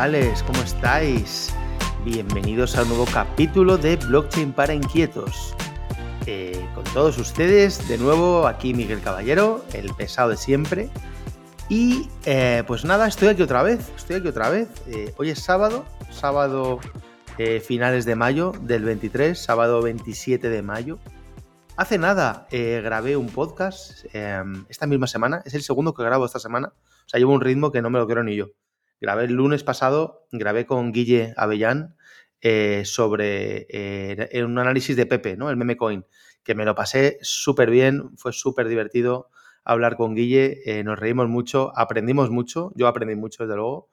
[0.00, 0.42] chavales?
[0.44, 1.54] ¿Cómo estáis?
[2.06, 5.54] Bienvenidos a un nuevo capítulo de Blockchain para Inquietos.
[6.24, 10.88] Eh, con todos ustedes, de nuevo, aquí Miguel Caballero, el pesado de siempre.
[11.68, 14.70] Y eh, pues nada, estoy aquí otra vez, estoy aquí otra vez.
[14.86, 16.80] Eh, hoy es sábado, sábado
[17.62, 20.98] finales de mayo del 23, sábado 27 de mayo.
[21.76, 26.68] Hace nada grabé un podcast esta misma semana, es el segundo que grabo esta semana.
[26.68, 28.46] O sea, llevo un ritmo que no me lo quiero ni yo.
[29.00, 31.96] Grabé el lunes pasado, grabé con Guille Avellán
[32.42, 35.48] eh, sobre eh, un análisis de Pepe, ¿no?
[35.48, 36.04] El meme coin,
[36.44, 39.30] que me lo pasé súper bien, fue súper divertido
[39.64, 43.88] hablar con Guille, eh, nos reímos mucho, aprendimos mucho, yo aprendí mucho desde luego,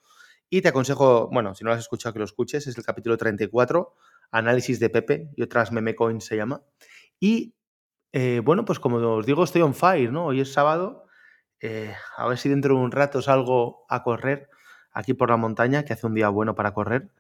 [0.50, 3.16] y te aconsejo, bueno, si no lo has escuchado que lo escuches, es el capítulo
[3.16, 3.94] 34,
[4.32, 6.64] análisis de Pepe y otras meme coins se llama.
[7.18, 7.54] Y
[8.44, 10.26] bueno, pues como os digo, estoy on fire, ¿no?
[10.26, 11.06] Hoy es sábado,
[12.18, 14.50] a ver si dentro de un rato salgo a correr
[14.98, 17.12] aquí por la montaña, que hace un día bueno para correr.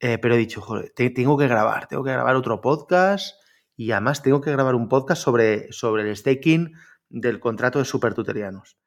[0.00, 3.36] Eh, pero he dicho, joder, tengo que grabar, tengo que grabar otro podcast
[3.76, 6.72] y además tengo que grabar un podcast sobre, sobre el staking
[7.10, 8.78] del contrato de supertuterianos.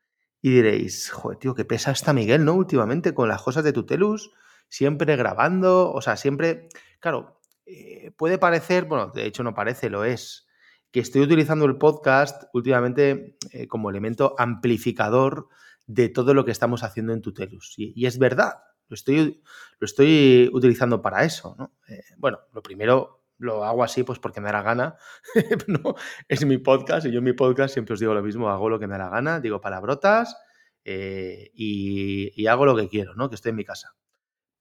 [0.42, 2.54] Y diréis, joder, tío, qué pesa está Miguel, ¿no?
[2.56, 4.32] Últimamente con las cosas de Tutelus,
[4.68, 6.68] siempre grabando, o sea, siempre,
[7.00, 10.48] claro, eh, puede parecer, bueno, de hecho no parece, lo es,
[10.92, 15.50] que estoy utilizando el podcast últimamente eh, como elemento amplificador
[15.86, 17.74] de todo lo que estamos haciendo en Tutelus.
[17.78, 18.54] Y, es verdad,
[18.88, 19.42] lo estoy,
[19.80, 21.56] lo estoy utilizando para eso.
[21.58, 21.74] ¿no?
[21.88, 24.96] Eh, bueno, lo primero lo hago así pues porque me da la gana.
[25.68, 25.96] ¿no?
[26.28, 28.80] Es mi podcast y yo en mi podcast siempre os digo lo mismo, hago lo
[28.80, 30.38] que me da la gana, digo palabrotas
[30.86, 33.30] eh, y, hago lo que quiero, ¿no?
[33.30, 33.96] que estoy en mi casa.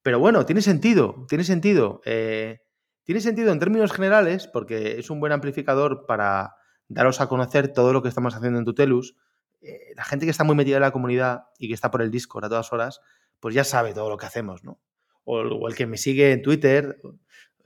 [0.02, 2.00] Pero bueno, tiene sentido, tiene sentido.
[2.04, 2.60] Eh,
[3.04, 6.54] tiene sentido en términos generales porque es un buen amplificador para
[6.88, 9.16] daros a conocer todo lo que estamos haciendo en Tutelus
[9.62, 12.10] eh, la gente que está muy metida en la comunidad y que está por el
[12.10, 13.00] Discord a todas horas,
[13.38, 14.80] pues ya sabe todo lo que hacemos, ¿no?
[15.24, 17.00] O, el que me sigue en Twitter,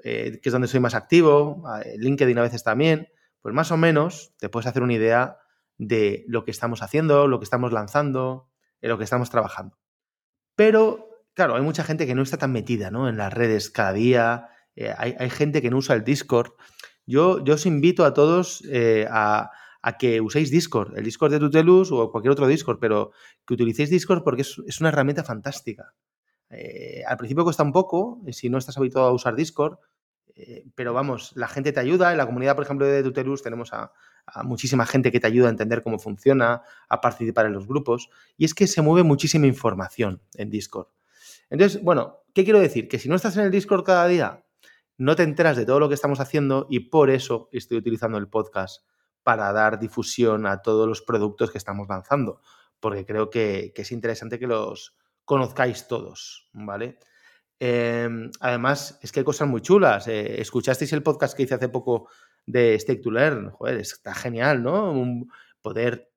[0.05, 1.65] eh, que es donde soy más activo,
[1.97, 3.09] LinkedIn a veces también,
[3.41, 5.39] pues más o menos te puedes hacer una idea
[5.79, 8.51] de lo que estamos haciendo, lo que estamos lanzando,
[8.83, 9.79] en lo que estamos trabajando.
[10.55, 13.09] Pero, claro, hay mucha gente que no está tan metida ¿no?
[13.09, 16.53] en las redes cada día, eh, hay, gente que no usa el Discord.
[17.07, 18.63] Yo, yo os invito a todos
[19.11, 19.51] a,
[19.87, 23.13] a que uséis Discord, el Discord de Tutelus o cualquier otro Discord, pero
[23.47, 25.95] que utilicéis Discord porque es, una herramienta fantástica.
[26.51, 29.79] Eh, al principio cuesta un poco, eh, si no estás habituado a usar Discord,
[30.35, 32.11] eh, pero vamos, la gente te ayuda.
[32.11, 33.93] En la comunidad, por ejemplo, de Tutelus tenemos a,
[34.43, 38.45] muchísima gente que te ayuda a entender cómo funciona, a participar en los grupos, y
[38.45, 40.89] es que se mueve muchísima información en Discord.
[41.49, 42.89] Entonces, bueno, ¿qué quiero decir?
[42.89, 44.45] Que si no estás en el Discord cada día,
[44.99, 48.27] no te enteras de todo lo que estamos haciendo y por eso estoy utilizando el
[48.27, 48.85] podcast
[49.27, 52.41] para dar difusión a todos los productos que estamos lanzando,
[52.79, 54.95] porque creo que, es interesante que los
[55.25, 57.01] conozcáis todos, ¿vale?
[57.59, 60.07] Em, además, es que hay cosas muy chulas.
[60.07, 62.09] Eh, ¿Escuchasteis el podcast que hice hace poco
[62.47, 63.51] de Stake to Learn?
[63.51, 64.95] Joder, está genial, ¿no?
[65.61, 66.09] poder,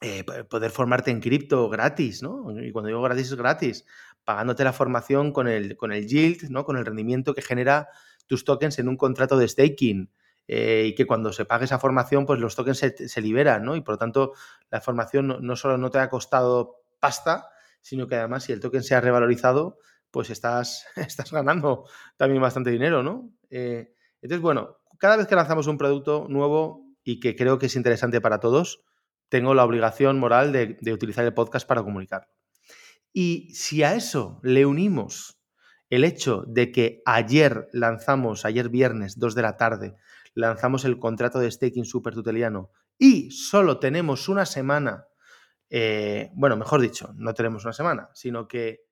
[0.00, 2.58] eh, poder formarte en cripto gratis, ¿no?
[2.58, 3.84] Y cuando digo gratis es gratis,
[4.24, 6.64] pagándote la formación con el, con el yield, ¿no?
[6.64, 7.90] Con el rendimiento que genera
[8.26, 10.10] tus tokens en un contrato de staking.
[10.52, 13.76] Eh, y que cuando se pague esa formación, pues los tokens se, liberan, ¿no?
[13.76, 14.32] Y por lo tanto,
[14.68, 17.50] la formación no, solo no te ha costado pasta,
[17.80, 19.78] sino que además si el token se ha revalorizado,
[20.10, 21.84] pues estás, estás ganando
[22.16, 23.30] también bastante dinero, ¿no?
[23.48, 27.76] Eh, entonces, bueno, cada vez que lanzamos un producto nuevo y que creo que es
[27.76, 28.82] interesante para todos,
[29.28, 32.34] tengo la obligación moral de, de utilizar el podcast para comunicarlo.
[33.12, 35.38] Y si a eso le unimos
[35.90, 39.94] el hecho de que ayer lanzamos, ayer viernes, 2 de la tarde,
[40.34, 45.06] lanzamos el contrato de staking super tuteliano y solo tenemos una semana,
[45.70, 48.84] eh, bueno, mejor dicho, no tenemos una semana, sino que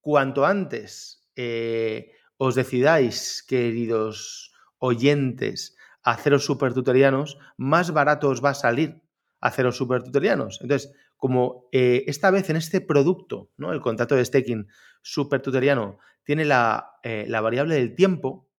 [0.00, 8.54] cuanto antes eh, os decidáis, queridos oyentes, haceros super tutelianos, más barato os va a
[8.54, 9.02] salir
[9.42, 10.58] haceros super tutelianos.
[10.62, 13.72] Entonces, como eh, esta vez en este producto, ¿no?
[13.72, 14.68] el contrato de staking
[15.02, 16.92] super tuteliano, tiene la
[17.42, 18.49] variable del tiempo,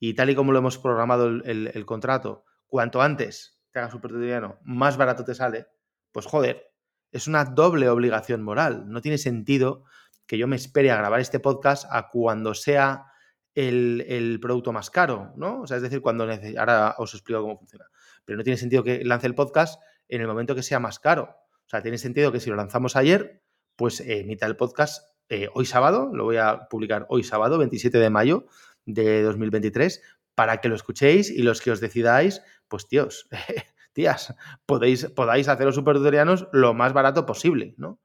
[0.00, 4.96] y tal y como lo hemos programado el, contrato, cuanto antes te hagas supertutoriano, más
[4.96, 5.66] barato te sale,
[6.12, 6.72] pues joder,
[7.10, 8.84] es una doble obligación moral.
[8.88, 9.84] No tiene sentido
[10.26, 13.06] que yo me espere a grabar este podcast a cuando sea
[13.54, 15.62] el, producto más caro, ¿no?
[15.62, 16.28] O sea, es decir, cuando
[16.58, 17.86] ahora os explico cómo funciona.
[18.24, 21.36] Pero no tiene sentido que lance el podcast en el momento que sea más caro.
[21.66, 23.42] O sea, tiene sentido que si lo lanzamos ayer,
[23.74, 28.10] pues emita el podcast eh, hoy sábado, lo voy a publicar hoy sábado, 27 de
[28.10, 28.46] mayo,
[28.88, 30.02] de 2023
[30.34, 33.28] para que lo escuchéis y los que os decidáis, pues tíos,
[33.92, 34.34] tías,
[34.66, 38.00] podéis, podáis hacer los supertutorianos lo más barato posible, ¿no?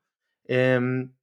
[0.45, 1.13] Em,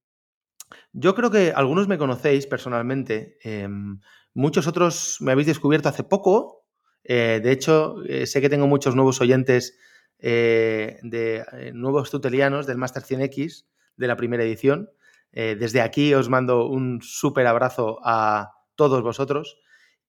[0.92, 4.00] Yo creo que algunos me conocéis personalmente, em,
[4.34, 6.64] muchos otros me habéis descubierto hace poco.
[7.04, 9.76] Eh, de hecho, eh, sé que tengo muchos nuevos oyentes
[10.18, 13.66] eh, de nuevos tutelianos del Master 100X
[13.96, 14.90] de la primera edición.
[15.32, 19.58] desde aquí os mando un súper abrazo a todos vosotros.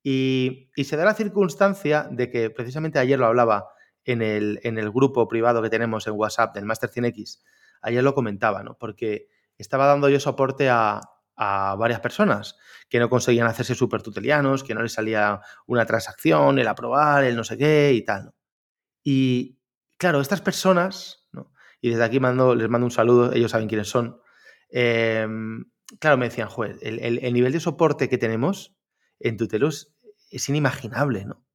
[0.01, 3.67] Y, se da la circunstancia de que precisamente ayer lo hablaba
[4.05, 7.41] en el, en el grupo privado que tenemos en WhatsApp del Master 100X.
[7.81, 8.77] Ayer lo comentaba, ¿no?
[8.79, 9.27] Porque
[9.57, 11.01] estaba dando yo soporte a,
[11.35, 12.55] varias personas
[12.87, 17.35] que no conseguían hacerse super tutelianos, que no les salía una transacción, el aprobar, el
[17.35, 18.31] no sé qué y tal.
[19.03, 19.57] Y
[19.97, 21.27] claro, estas personas,
[21.81, 24.21] y desde aquí mando, les mando un saludo, ellos saben quiénes son,
[24.69, 25.65] em,
[25.99, 28.75] claro, me decían, joder, el, nivel de soporte que tenemos
[29.19, 29.93] en Tutelus
[30.29, 31.45] es inimaginable, ¿no?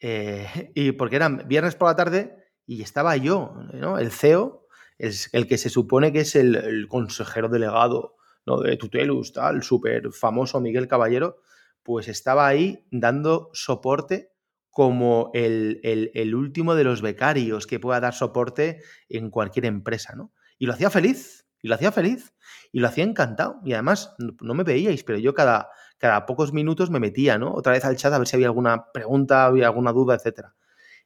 [0.00, 2.36] Eh, y porque eran viernes por la tarde
[2.66, 3.98] y estaba yo, ¿no?
[3.98, 4.66] El CEO
[4.98, 8.60] el que se supone que es el, consejero delegado ¿no?
[8.60, 11.38] de Tutelus, tal, súper famoso Miguel Caballero,
[11.82, 14.32] pues estaba ahí dando soporte
[14.70, 20.32] como el, último de los becarios que pueda dar soporte en cualquier empresa, ¿no?
[20.58, 22.34] Y lo hacía feliz, y lo hacía feliz,
[22.72, 23.60] y lo hacía encantado.
[23.64, 27.52] Y además, no me veíais, pero yo cada, cada pocos minutos me metía, ¿no?
[27.52, 30.48] Otra vez al chat a ver si había alguna pregunta, había alguna duda, etc.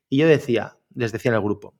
[0.08, 1.74] Y yo decía, les decía en el grupo,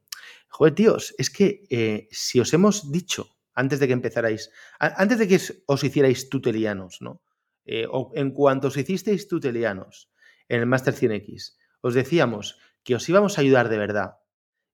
[0.50, 5.28] Joder, tíos, es que eh, si os hemos dicho antes de que empezarais, antes de
[5.28, 7.22] que os hicierais tutelianos, ¿no?
[7.64, 10.10] Eh, o en cuanto os hicisteis tutelianos
[10.48, 14.19] en el Master 100X, os decíamos que os íbamos a ayudar de verdad.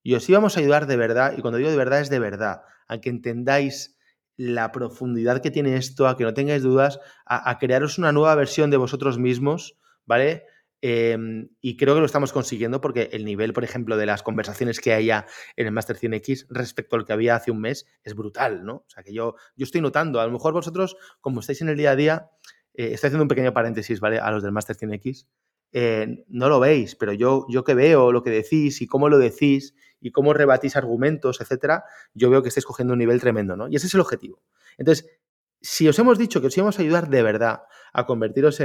[0.07, 2.63] Y os íbamos a ayudar de verdad, y cuando digo de verdad es de verdad,
[2.87, 3.99] a que entendáis
[4.37, 8.71] la profundidad que tiene esto, a que no tengáis dudas, a, crearos una nueva versión
[8.71, 10.45] de vosotros mismos, ¿vale?
[10.81, 14.79] Em, y creo que lo estamos consiguiendo porque el nivel, por ejemplo, de las conversaciones
[14.79, 15.27] que haya
[15.57, 18.75] en el Master 100X respecto al que había hace un mes es brutal, ¿no?
[18.75, 21.77] O sea, que yo, yo estoy notando, a lo mejor vosotros, como estáis en el
[21.77, 22.31] día a día,
[22.75, 24.21] eh, estoy haciendo un pequeño paréntesis, ¿vale?
[24.21, 25.27] A los del Master 100X,
[25.73, 29.19] eh, no lo veis, pero yo, yo que veo lo que decís y cómo lo
[29.19, 31.85] decís y cómo rebatís argumentos, etcétera,
[32.15, 33.69] yo veo que estáis cogiendo un nivel tremendo, ¿no?
[33.69, 34.43] Y ese es el objetivo.
[34.79, 35.07] Entonces,
[35.61, 37.63] si os hemos dicho que os íbamos a ayudar de verdad
[37.93, 38.61] a convertiros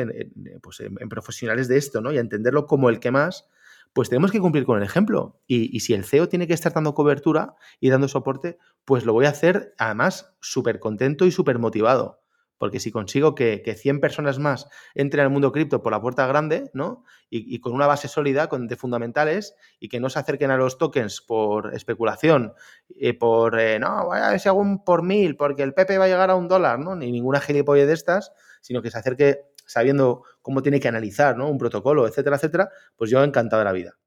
[0.62, 2.12] pues, en, profesionales de esto, ¿no?
[2.12, 3.48] Y a entenderlo como el que más,
[3.94, 5.42] pues tenemos que cumplir con el ejemplo.
[5.48, 9.26] Y, si el CEO tiene que estar dando cobertura y dando soporte, pues lo voy
[9.26, 12.21] a hacer además súper contento y súper motivado.
[12.62, 16.28] Porque si consigo que, que, 100 personas más entren al mundo cripto por la puerta
[16.28, 17.04] grande, ¿no?
[17.28, 20.78] Y, con una base sólida con, de fundamentales y que no se acerquen a los
[20.78, 22.54] tokens por especulación,
[22.88, 25.98] y por, eh, no, voy a ver si hago un por mil, porque el PP
[25.98, 26.96] va a llegar a un dólar, ¿no?
[26.96, 28.32] Ni ninguna gilipollas de estas,
[28.62, 31.50] sino que se acerque sabiendo cómo tiene que analizar, ¿no?
[31.50, 33.98] Un protocolo, etcétera, etcétera, pues yo encantado de la vida.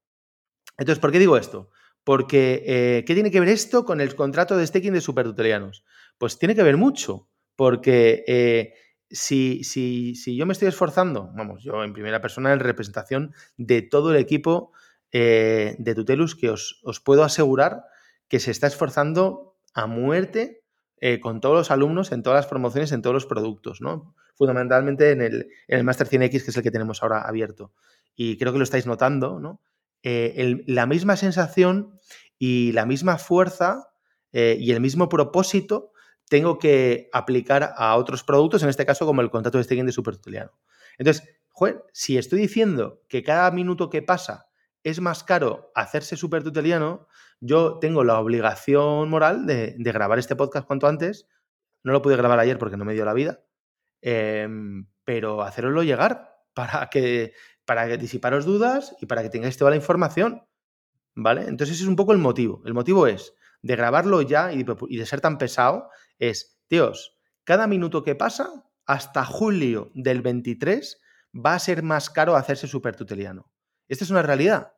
[0.79, 1.71] Entonces, ¿por qué digo esto?
[2.05, 5.85] Porque, eh, ¿qué tiene que ver esto con el contrato de staking de supertutelianos?
[6.19, 8.75] Pues tiene que ver mucho porque eh,
[9.11, 14.11] si, si, yo me estoy esforzando, vamos, yo en primera persona en representación de todo
[14.11, 14.73] el equipo
[15.13, 17.85] eh, de Tutelus, que os, puedo asegurar
[18.29, 20.63] que se está esforzando a muerte
[21.01, 24.15] eh, con todos los alumnos en todas las promociones, en todos los productos, ¿no?
[24.35, 27.73] Fundamentalmente en el, en el Master 100X, que es el que tenemos ahora abierto.
[28.17, 29.61] Y creo que lo estáis notando, ¿no?
[30.03, 31.99] la misma sensación
[32.39, 33.89] y la misma fuerza
[34.33, 35.94] y el mismo propósito
[36.35, 39.93] tengo que aplicar a otros productos, en este caso como el contrato de staking de
[39.93, 40.51] supertuteliano.
[40.99, 44.49] Entonces, joder, si estoy diciendo que cada minuto que pasa
[44.83, 47.07] es más caro hacerse supertuteliano,
[47.39, 51.29] yo tengo la obligación moral de, grabar este podcast cuanto antes.
[51.85, 53.45] No lo pude grabar ayer porque no me dio la vida,
[54.01, 57.33] em, pero haceroslo llegar para que,
[57.65, 60.43] para que disiparos dudas y para que tengáis toda la información.
[61.15, 61.43] ¿Vale?
[61.43, 62.61] Entonces ese es un poco el motivo.
[62.65, 68.03] El motivo es de grabarlo ya y de, ser tan pesado es, tíos, cada minuto
[68.03, 71.01] que pasa, hasta julio del 23,
[71.35, 73.51] va a ser más caro hacerse supertuteliano.
[73.89, 74.75] Esta es una realidad.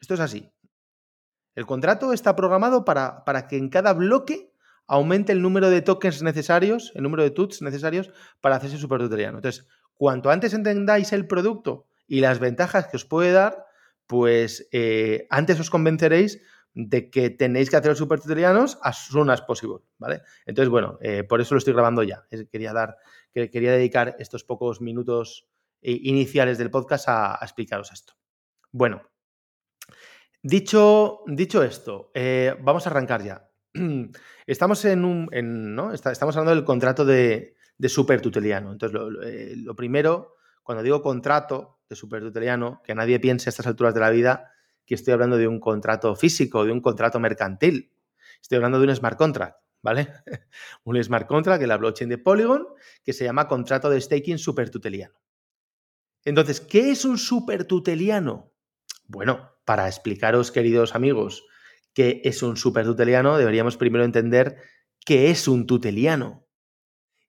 [0.00, 0.50] Esto es así.
[1.54, 4.54] El contrato está programado para, para, que en cada bloque
[4.86, 8.10] aumente el número de tokens necesarios, el número de tuts necesarios
[8.40, 9.38] para hacerse supertuteliano.
[9.38, 13.66] Entonces, cuanto antes entendáis el producto y las ventajas que os puede dar,
[14.06, 16.40] pues eh, antes os convenceréis
[16.74, 20.22] de que tenéis que hacer los supertutelianos as soon as possible, ¿vale?
[20.46, 22.26] Entonces, bueno, eh, por eso lo estoy grabando ya.
[22.50, 22.96] Quería dar,
[23.32, 25.48] quería dedicar estos pocos minutos
[25.82, 28.14] eh, iniciales del podcast a, explicaros esto.
[28.70, 29.02] Bueno,
[30.42, 33.50] dicho, dicho esto, eh, vamos a arrancar ya.
[34.46, 35.28] Estamos en un,
[35.74, 35.92] ¿no?
[35.92, 38.72] estamos hablando del contrato de, de supertuteliano.
[38.72, 43.94] Entonces, lo, lo primero, cuando digo contrato de supertuteliano, que nadie piense a estas alturas
[43.94, 44.51] de la vida
[44.92, 47.94] que estoy hablando de un contrato físico, de un contrato mercantil.
[48.42, 50.12] Estoy hablando de un smart contract, ¿vale?
[50.84, 52.66] un smart contract es la blockchain de Polygon,
[53.02, 55.14] que se llama contrato de staking supertuteliano.
[56.26, 58.52] Entonces, ¿qué es un supertuteliano?
[59.06, 61.46] Bueno, para explicaros, queridos amigos,
[61.94, 64.58] qué es un supertuteliano, deberíamos primero entender
[65.06, 66.46] qué es un tuteliano.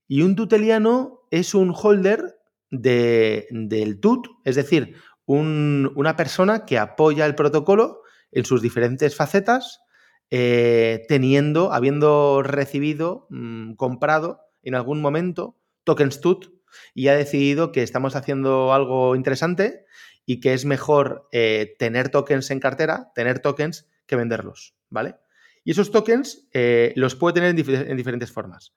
[0.06, 7.36] Y un tuteliano es un holder del tut, es decir, una persona que apoya el
[7.36, 8.02] protocolo
[8.32, 9.82] en sus diferentes facetas,
[10.30, 16.48] eh, teniendo, habiendo recibido, mm, comprado en algún momento tokens tut
[16.94, 19.86] y ha decidido que estamos haciendo algo interesante
[20.26, 25.16] y que es mejor eh, tener tokens en cartera, tener tokens, que venderlos, ¿vale?
[25.64, 28.74] Y esos tokens eh, los puede tener en, diferentes formas.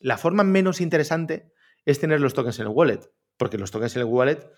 [0.00, 1.52] La forma menos interesante
[1.84, 3.00] es tener los tokens en el wallet,
[3.36, 4.50] porque los tokens en el wallet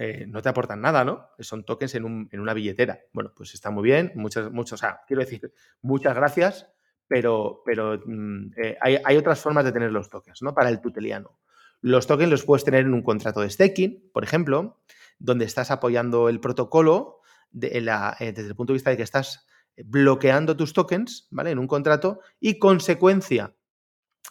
[0.00, 1.30] eh, no te aportan nada, ¿no?
[1.40, 3.00] Son tokens en, una billetera.
[3.12, 5.52] Bueno, pues está muy bien, muchas, muchas, o sea, quiero decir,
[5.82, 6.68] muchas gracias,
[7.08, 10.54] pero, pero mm, hay, hay, otras formas de tener los tokens, ¿no?
[10.54, 11.40] Para el tuteliano.
[11.80, 14.80] Los tokens los puedes tener en un contrato de staking, por ejemplo,
[15.18, 17.18] donde estás apoyando el protocolo
[17.60, 19.48] eh, desde el punto de vista de que estás
[19.84, 21.50] bloqueando tus tokens, ¿vale?
[21.50, 23.56] En un contrato y consecuencia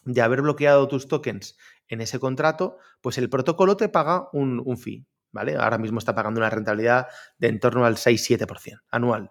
[0.05, 1.57] de haber bloqueado tus tokens
[1.89, 5.05] en ese contrato, pues el protocolo te paga un, un fee,
[5.37, 5.55] ¿vale?
[5.55, 9.29] Ahora mismo está pagando una rentabilidad de en torno al 6-7% anual,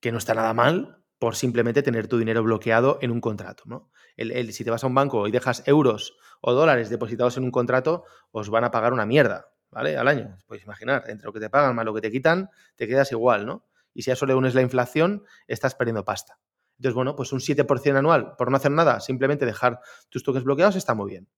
[0.00, 3.92] que no está nada mal por simplemente tener tu dinero bloqueado en un contrato, ¿no?
[4.16, 7.52] El, si te vas a un banco y dejas euros o dólares depositados en un
[7.52, 9.96] contrato, os van a pagar una mierda, ¿vale?
[9.96, 10.36] Al año.
[10.48, 13.46] Puedes imaginar, entre lo que te pagan más lo que te quitan, te quedas igual,
[13.46, 13.64] ¿no?
[13.94, 16.40] Y si a eso le unes la inflación, estás perdiendo pasta.
[16.78, 19.78] Entonces, bueno, pues un 7% anual por no hacer nada, simplemente dejar
[20.08, 21.28] tus toques bloqueados está muy bien.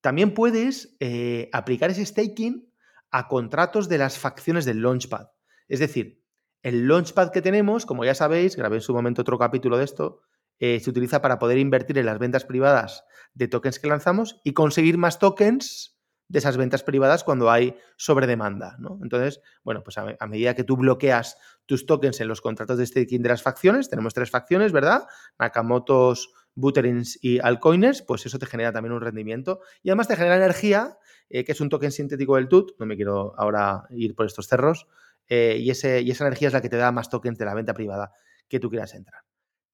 [0.00, 2.69] También puedes eh, aplicar ese staking
[3.10, 5.28] a contratos de las facciones del Launchpad.
[5.68, 6.22] Es decir,
[6.62, 10.20] el Launchpad que tenemos, como ya sabéis, grabé en su momento otro capítulo de esto,
[10.58, 14.52] eh, se utiliza para poder invertir en las ventas privadas de tokens que lanzamos y
[14.52, 18.76] conseguir más tokens de esas ventas privadas cuando hay sobredemanda.
[18.78, 18.98] ¿no?
[19.02, 21.36] Entonces, bueno, pues a, medida que tú bloqueas
[21.66, 25.06] tus tokens en los contratos de staking de las facciones, tenemos tres facciones, ¿verdad?
[25.38, 30.36] Nakamotos, Butterins y Alcoiners, pues eso te genera también un rendimiento y además te genera
[30.36, 34.26] energía, eh, que es un token sintético del TUT, no me quiero ahora ir por
[34.26, 34.86] estos cerros,
[35.28, 37.54] eh, y, ese, y esa energía es la que te da más tokens de la
[37.54, 38.12] venta privada
[38.48, 39.22] que tú quieras entrar.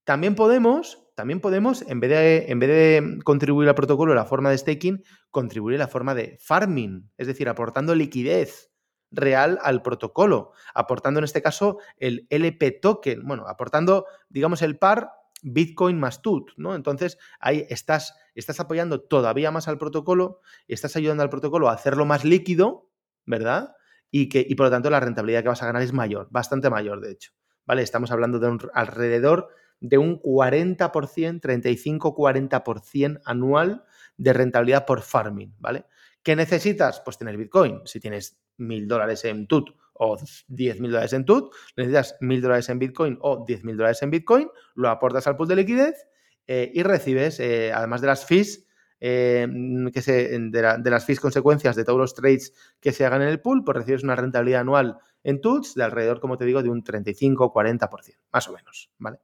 [0.05, 4.27] También podemos, también podemos, en vez, de, en vez de contribuir al protocolo de la
[4.27, 8.71] forma de staking, contribuir en la forma de farming, es decir, aportando liquidez
[9.11, 15.11] real al protocolo, aportando en este caso el LP token, bueno, aportando, digamos, el par
[15.43, 16.75] Bitcoin más TUT, ¿no?
[16.75, 22.07] Entonces, ahí estás, estás apoyando todavía más al protocolo, estás ayudando al protocolo a hacerlo
[22.07, 22.91] más líquido,
[23.25, 23.75] ¿verdad?
[24.11, 26.71] Y, que, y por lo tanto la rentabilidad que vas a ganar es mayor, bastante
[26.71, 27.33] mayor, de hecho,
[27.67, 27.83] ¿vale?
[27.83, 29.49] Estamos hablando de un alrededor
[29.81, 33.85] de un 40%, 35-40% anual
[34.17, 35.85] de rentabilidad por farming, ¿vale?
[36.23, 37.01] ¿Qué necesitas?
[37.01, 37.83] Pues tener Bitcoin.
[37.85, 40.17] Si tienes mil dólares en TUT o
[40.49, 44.11] 10 mil dólares en TUT, necesitas mil dólares en Bitcoin o 10 mil dólares en
[44.11, 46.07] Bitcoin, lo aportas al pool de liquidez
[46.47, 48.67] eh, y recibes, eh, además de las fees,
[48.99, 49.47] eh,
[49.93, 53.29] que se, de, de, las fees consecuencias de todos los trades que se hagan en
[53.29, 56.71] el pool, pues recibes una rentabilidad anual en TUTs de alrededor, como te digo, de
[56.71, 59.19] un 35-40%, más o menos, ¿vale?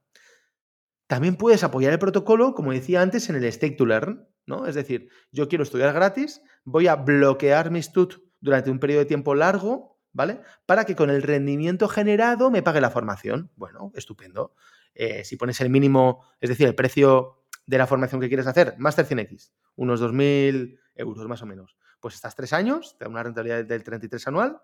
[1.07, 4.67] También puedes apoyar el protocolo, como decía antes, en el stake to learn, ¿no?
[4.67, 9.05] Es decir, yo quiero estudiar gratis, voy a bloquear mis TUT durante un periodo de
[9.05, 10.41] tiempo largo, ¿vale?
[10.65, 13.51] Para que con el rendimiento generado me pague la formación.
[13.55, 14.55] Bueno, estupendo.
[14.95, 18.75] Eh, si pones el mínimo, es decir, el precio de la formación que quieres hacer,
[18.77, 21.77] Master 100X, unos 2.000 euros más o menos.
[21.99, 24.61] Pues estás tres años, te da una rentabilidad del 33 anual.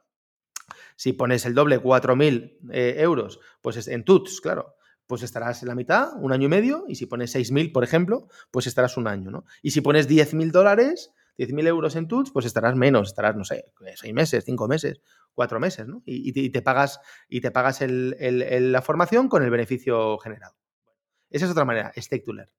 [0.96, 4.76] Si pones el doble, 4.000 eh, euros, pues es en TUTs, claro,
[5.08, 8.28] pues estarás en la mitad, un año y medio, y si pones 6.000, por ejemplo,
[8.52, 9.46] pues estarás un año, ¿no?
[9.64, 13.72] Y si pones 10.000 dólares, 10.000 euros en TUTS, pues estarás menos, estarás, no sé,
[13.96, 15.00] seis meses, cinco meses,
[15.34, 16.04] cuatro meses, ¿no?
[16.06, 20.56] Y, te, pagas, y te pagas la formación con el beneficio generado.
[21.30, 22.50] Esa es otra manera, stake to learn.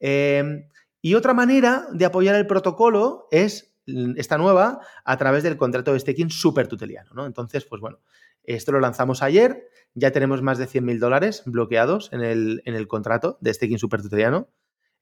[0.00, 0.68] Em,
[1.02, 3.76] y otra manera de apoyar el protocolo es
[4.16, 7.26] esta nueva a través del contrato de staking super tuteliano, ¿no?
[7.26, 7.98] Entonces, pues bueno,
[8.44, 12.88] esto lo lanzamos ayer, ya tenemos más de 100.000 dólares bloqueados en el, en el,
[12.88, 14.48] contrato de staking supertuteliano,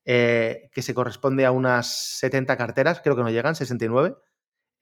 [0.04, 4.16] eh, que se corresponde a unas 70 carteras, creo que no llegan, 69.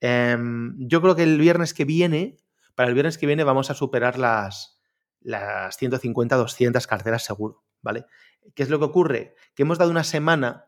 [0.01, 2.37] Em, yo creo que el viernes que viene,
[2.75, 4.79] para el viernes que viene vamos a superar las,
[5.19, 8.05] las 150, 200 carteras seguro, ¿vale?
[8.55, 9.35] ¿Qué es lo que ocurre?
[9.55, 10.65] Que hemos dado una semana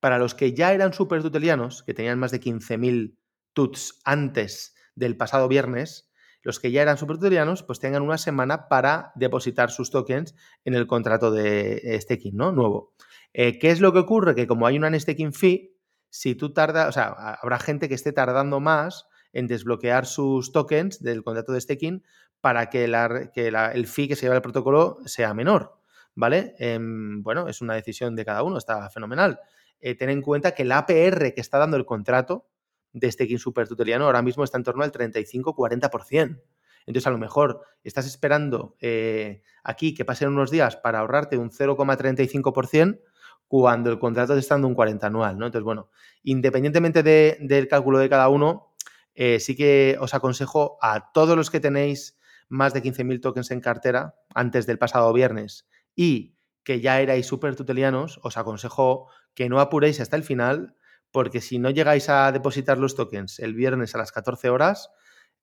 [0.00, 3.16] para los que ya eran supertutelianos, que tenían más de 15.000
[3.52, 6.10] tuts antes del pasado viernes,
[6.42, 10.86] los que ya eran supertutelianos, pues tengan una semana para depositar sus tokens en el
[10.86, 12.52] contrato de eh, staking, ¿no?
[12.52, 12.94] Nuevo.
[13.32, 14.34] Eh, ¿Qué es lo que ocurre?
[14.34, 15.76] Que como hay una unstaking fee,
[16.08, 17.08] si tú tardas, o sea,
[17.40, 22.02] habrá gente que esté tardando más en desbloquear sus tokens del contrato de staking
[22.40, 25.78] para que, el fee que se lleva el protocolo sea menor,
[26.14, 26.54] ¿vale?
[26.58, 29.38] Em, bueno, es una decisión de cada uno, está fenomenal.
[29.78, 32.48] Eh, ten en cuenta que el APR que está dando el contrato
[32.92, 36.42] de staking super tuteliano ahora mismo está en torno al 35-40%.
[36.86, 41.50] Entonces, a lo mejor estás esperando eh, aquí que pasen unos días para ahorrarte un
[41.50, 43.00] 0,35%
[43.50, 45.46] cuando el contrato está dando un 40 anual, ¿no?
[45.46, 45.90] Entonces, bueno,
[46.22, 48.76] independientemente del cálculo de cada uno,
[49.16, 52.16] eh, sí que os aconsejo a todos los que tenéis
[52.48, 55.66] más de 15.000 tokens en cartera antes del pasado viernes
[55.96, 60.76] y que ya erais súper tutelianos, os aconsejo que no apuréis hasta el final,
[61.10, 64.90] porque si no llegáis a depositar los tokens el viernes a las 14 horas,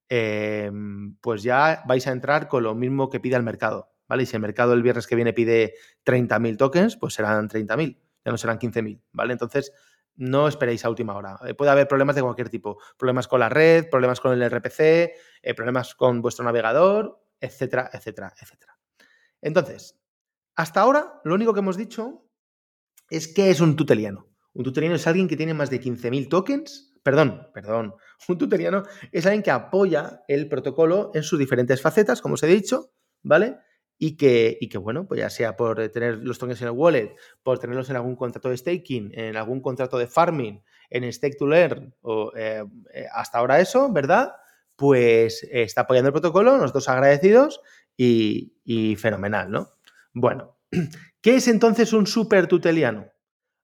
[0.07, 4.23] em, pues ya vais a entrar con lo mismo que pide el mercado, ¿vale?
[4.23, 8.31] Y si el mercado el viernes que viene pide 30.000 tokens, pues serán 30.000, ya
[8.31, 9.33] no serán 15.000, ¿vale?
[9.33, 9.73] Entonces,
[10.17, 11.39] no esperéis a última hora.
[11.45, 14.79] Eh, puede haber problemas de cualquier tipo, problemas con la red, problemas con el RPC,
[14.79, 18.77] eh, problemas con vuestro navegador, etcétera, etcétera, etcétera.
[19.41, 19.99] Entonces,
[20.55, 22.27] hasta ahora, lo único que hemos dicho
[23.09, 24.27] es que es un tuteliano.
[24.53, 26.93] Un tuteliano es alguien que tiene más de 15.000 tokens.
[27.03, 27.93] Perdón, perdón.
[28.27, 32.47] Un tuteliano es alguien que apoya el protocolo en sus diferentes facetas, como os he
[32.47, 33.59] dicho, ¿vale?
[33.99, 37.15] Y que, y que, bueno, pues ya sea por tener los tokens en el wallet,
[37.41, 41.47] por tenerlos en algún contrato de staking, en algún contrato de farming, en stake to
[41.47, 42.63] learn, o eh,
[42.93, 44.33] eh, hasta ahora eso, ¿verdad?
[44.75, 47.61] Pues está apoyando el protocolo, nosotros agradecidos
[47.95, 49.69] y, y fenomenal, ¿no?
[50.13, 50.57] Bueno,
[51.21, 53.11] ¿qué es entonces un super tuteliano?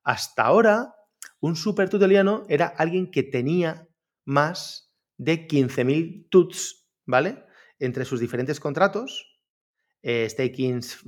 [0.04, 0.96] Hasta ahora,
[1.40, 3.88] un super tuteliano era alguien que tenía
[4.25, 7.44] más de 15.000 tuts, ¿vale?
[7.80, 9.33] Entre sus diferentes contratos,
[10.03, 11.00] eh, stakings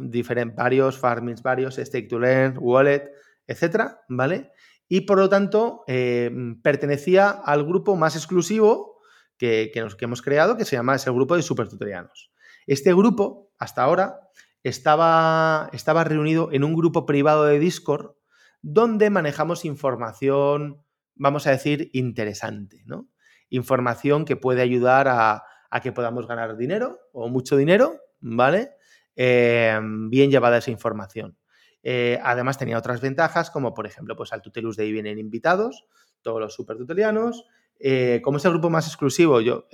[0.56, 3.12] varios, farmings varios, stake to learn, wallet,
[3.46, 4.52] etcétera, ¿vale?
[4.88, 6.32] Y por lo tanto, eh,
[6.64, 9.00] pertenecía al grupo más exclusivo
[9.38, 12.32] que, nos, que hemos creado, que se llama, es el grupo de super tutelianos.
[12.66, 14.22] Este grupo, hasta ahora,
[14.64, 18.16] estaba, estaba reunido en un grupo privado de Discord
[18.62, 23.08] donde manejamos información, vamos a decir, interesante, ¿no?
[23.50, 25.44] Información que puede ayudar a,
[25.84, 28.72] que podamos ganar dinero o mucho dinero, ¿vale?
[29.16, 31.38] Eh, bien llevada esa información.
[31.84, 35.86] Eh, además tenía otras ventajas, como por ejemplo, pues al Tutelus de ahí vienen invitados,
[36.22, 37.46] todos los super tutelianos.
[37.80, 39.68] Eh, como es el grupo más exclusivo, yo,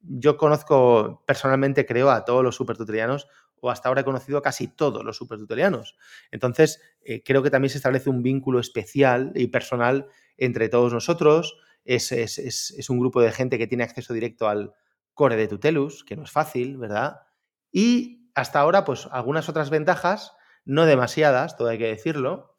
[0.00, 3.28] yo conozco personalmente, creo, a todos los super tutelianos
[3.60, 5.96] o hasta ahora he conocido a casi todos los supertutelianos.
[6.30, 11.58] Entonces, eh, creo que también se establece un vínculo especial y personal entre todos nosotros.
[11.84, 14.72] Es, es, un grupo de gente que tiene acceso directo al
[15.14, 17.20] core de Tutelus, que no es fácil, ¿verdad?
[17.72, 20.32] Y hasta ahora, pues algunas otras ventajas,
[20.64, 22.56] no demasiadas, todo hay que decirlo,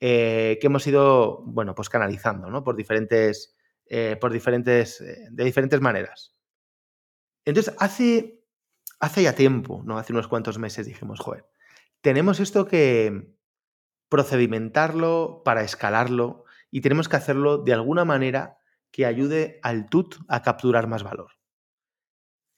[0.00, 2.64] eh, que hemos ido, bueno, pues canalizando, ¿no?
[2.64, 6.34] Por diferentes, eh, por diferentes, de diferentes maneras.
[7.44, 8.40] Entonces, hace
[9.00, 9.98] hace ya tiempo, ¿no?
[9.98, 11.46] Hace unos cuantos meses dijimos, joder,
[12.02, 13.34] tenemos esto que
[14.08, 18.58] procedimentarlo para escalarlo y tenemos que hacerlo de alguna manera
[18.92, 21.39] que ayude al TUT a capturar más valor.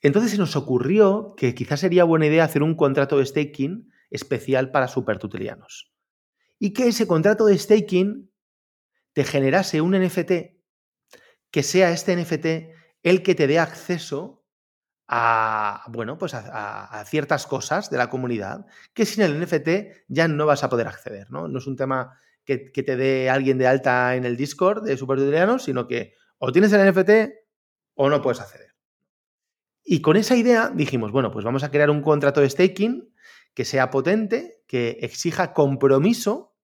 [0.02, 4.70] Entonces se nos ocurrió que quizás sería buena idea hacer un contrato de staking especial
[4.72, 5.92] para supertutelianos.
[6.58, 8.30] Y que ese contrato de staking
[9.12, 10.32] te generase un NFT
[11.50, 14.44] que sea este NFT el que te dé acceso
[15.06, 20.46] a, bueno, pues a, ciertas cosas de la comunidad que sin el NFT ya no
[20.46, 21.48] vas a poder acceder, ¿no?
[21.48, 25.64] No es un tema que, te dé alguien de alta en el Discord de Supertutelianos,
[25.64, 27.10] sino que o tienes el NFT
[27.94, 28.71] o no puedes acceder.
[29.84, 33.12] Y con esa idea dijimos, bueno, pues vamos a crear un contrato de staking
[33.54, 36.56] que sea potente, que exija compromiso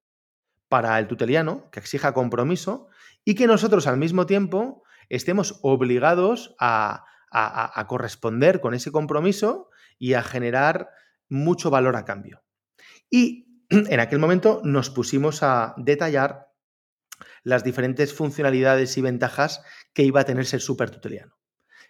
[0.68, 2.88] para el tuteliano, que exija compromiso
[3.24, 7.04] y que nosotros al mismo tiempo estemos obligados a,
[7.88, 10.88] corresponder con ese compromiso y a generar
[11.28, 12.42] mucho valor a cambio.
[13.10, 16.48] Y en aquel momento nos pusimos a detallar
[17.42, 21.36] las diferentes funcionalidades y ventajas que iba a tener ser super tuteliano.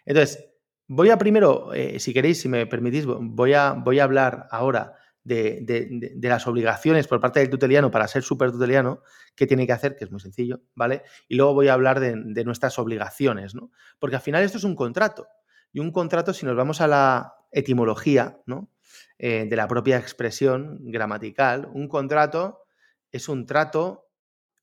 [0.05, 0.49] Entonces,
[0.89, 4.95] voy a primero, eh, si queréis, si me permitís, voy a, voy a hablar ahora
[5.23, 9.01] de, las obligaciones por parte del tuteliano para ser super tuteliano,
[9.35, 11.03] qué tiene que hacer, que es muy sencillo, ¿vale?
[11.27, 13.71] Y luego voy a hablar de, nuestras obligaciones, ¿no?
[13.99, 15.27] Porque al final esto es un contrato.
[15.71, 18.71] Y un contrato, si nos vamos a la etimología, ¿no?
[19.19, 22.63] Eh, de la propia expresión gramatical, un contrato
[23.11, 24.09] es un trato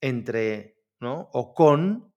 [0.01, 1.31] entre, ¿no?
[1.33, 2.13] O con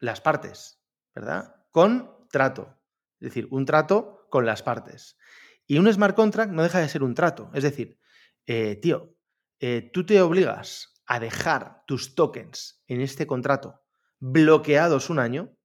[0.00, 0.82] las partes,
[1.14, 1.54] ¿verdad?
[1.70, 2.77] Con trato.
[3.20, 5.18] Es decir, un trato con las partes.
[5.66, 7.50] Y un smart contract no deja de ser un trato.
[7.54, 7.98] Es decir,
[8.46, 9.14] eh, tío,
[9.60, 13.82] eh, tú te obligas a dejar tus tokens en este contrato
[14.20, 15.56] bloqueados un año,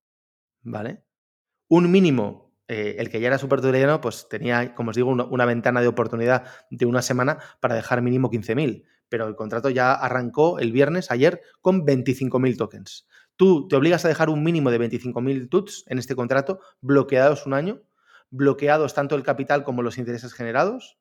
[0.61, 1.03] ¿vale?
[1.67, 5.45] Un mínimo, eh, el que ya era súper tuteliano, pues tenía, como os digo, una,
[5.45, 10.59] ventana de oportunidad de una semana para dejar mínimo 15.000, pero el contrato ya arrancó
[10.59, 13.07] el viernes, ayer, con 25.000 tokens.
[13.35, 17.53] Tú te obligas a dejar un mínimo de 25.000 tuts en este contrato, bloqueados un
[17.53, 17.81] año,
[18.29, 20.97] bloqueados tanto el capital como los intereses generados,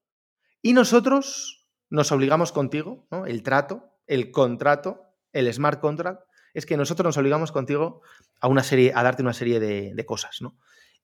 [0.60, 3.26] y nosotros nos obligamos contigo, ¿no?
[3.26, 6.22] el trato, el contrato, el smart contract,
[6.54, 8.02] es que nosotros nos obligamos contigo
[8.40, 10.56] a una serie, a darte una serie de, cosas, ¿no?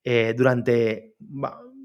[0.04, 1.16] Eh, durante,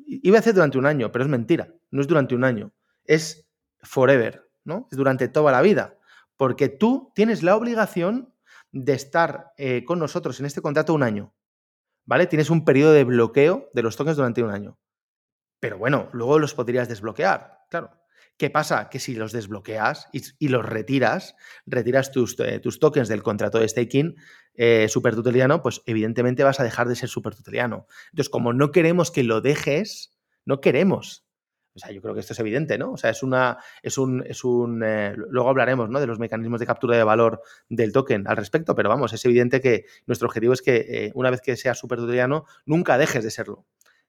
[0.05, 2.73] iba a decir durante un año, pero es mentira, no es durante un año,
[3.05, 3.49] es
[3.81, 4.87] forever, ¿no?
[4.91, 5.97] Es durante toda la vida,
[6.37, 8.32] porque tú tienes la obligación
[8.73, 11.33] de estar eh, con nosotros en este contrato un año,
[12.05, 12.27] ¿vale?
[12.27, 14.79] Tienes un periodo de bloqueo de los tokens durante un año.
[15.61, 17.91] Pero bueno, luego los podrías desbloquear, claro.
[18.35, 18.89] ¿Qué pasa?
[18.89, 21.35] Que si los desbloqueas y, los retiras,
[21.67, 24.15] retiras tus, eh, tus, tokens del contrato de staking
[24.55, 27.85] eh, supertuteliano, pues evidentemente vas a dejar de ser supertuteliano.
[28.09, 31.22] Entonces, como no queremos que lo dejes, no queremos.
[31.75, 32.91] O sea, yo creo que esto es evidente, ¿no?
[32.91, 35.99] O sea, es una, es un, es un, eh, luego hablaremos, ¿no?
[35.99, 39.59] De los mecanismos de captura de valor del token al respecto, pero vamos, es evidente
[39.59, 43.65] que nuestro objetivo es que eh, una vez que seas supertuteliano, nunca dejes de serlo.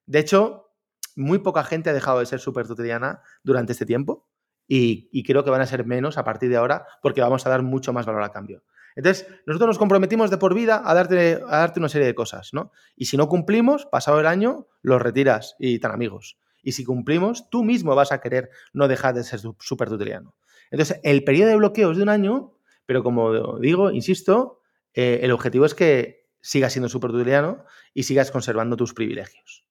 [0.07, 0.72] De hecho,
[1.16, 4.29] muy poca gente ha dejado de ser súper tuteliana durante este tiempo
[4.66, 7.62] y, creo que van a ser menos a partir de ahora porque vamos a dar
[7.62, 8.62] mucho más valor a cambio.
[8.96, 12.50] Entonces, nosotros nos comprometimos de por vida a darte, a darte una serie de cosas,
[12.53, 12.70] ¿no?
[12.96, 16.38] Y si no cumplimos, pasado el año, los retiras y tan amigos.
[16.64, 20.35] Y si cumplimos, tú mismo vas a querer no dejar de ser súper tuteliano.
[20.70, 24.62] Entonces, el periodo de bloqueo es de un año, pero como digo, insisto,
[24.94, 29.66] eh, el objetivo es que sigas siendo súper tuteliano y sigas conservando tus privilegios.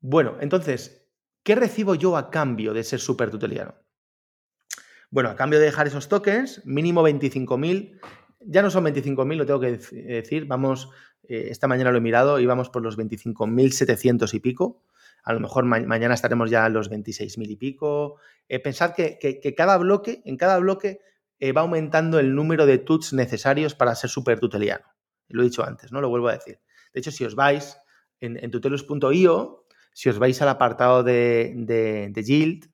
[0.00, 1.08] Bueno, entonces,
[1.42, 3.74] ¿qué recibo yo a cambio de ser súper tuteliano?
[5.10, 8.00] Bueno, a cambio de dejar esos tokens, mínimo 25.000,
[8.40, 10.90] ya no son 25.000, lo tengo que decir, vamos,
[11.28, 14.82] eh, esta mañana lo he mirado y vamos por los 25.700 y pico.
[15.26, 18.20] A lo mejor mañana estaremos ya en los 26.000 y pico.
[18.48, 19.18] Eh, pensad que,
[19.56, 21.00] cada bloque, en cada bloque,
[21.40, 24.86] eh, va aumentando el número de tuts necesarios para ser súper tuteliano.
[25.26, 26.00] Lo he dicho antes, ¿no?
[26.00, 26.60] Lo vuelvo a decir.
[26.94, 27.76] De hecho, si os vais
[28.20, 28.50] en, en
[29.92, 32.70] si os vais al apartado de, Yield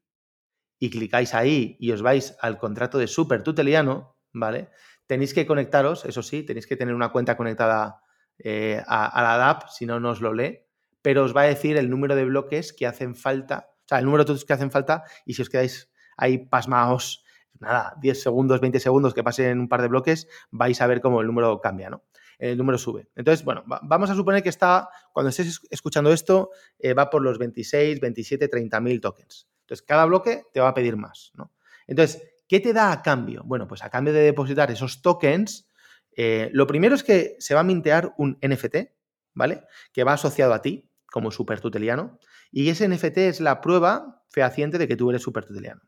[0.79, 4.69] y clicáis ahí y os vais al contrato de super tuteliano, ¿vale?
[5.07, 8.03] Tenéis que conectaros, eso sí, tenéis que tener una cuenta conectada
[8.39, 10.67] eh, a, la DAP, si no, no os lo lee,
[11.03, 14.05] pero os va a decir el número de bloques que hacen falta, o sea, el
[14.05, 17.25] número de tuts que hacen falta y si os quedáis ahí pasmaos,
[17.59, 21.21] nada, 10 segundos, 20 segundos que pasen un par de bloques, vais a ver cómo
[21.21, 22.05] el número cambia, ¿no?
[22.39, 23.09] el número sube.
[23.15, 27.39] Entonces, bueno, vamos a suponer que está, cuando estés escuchando esto, eh, va por los
[27.39, 29.49] 26, 27, 30 mil tokens.
[29.61, 31.53] Entonces, cada bloque te va a pedir más, ¿no?
[31.87, 33.43] Entonces, ¿qué te da a cambio?
[33.45, 35.69] Bueno, pues a cambio de depositar esos tokens,
[36.17, 38.91] eh, lo primero es que se va a mintear un NFT,
[39.35, 39.63] ¿vale?
[39.93, 42.19] Que va asociado a ti como super tuteliano.
[42.51, 45.83] Y ese NFT es la prueba fehaciente de que tú eres super tuteliano.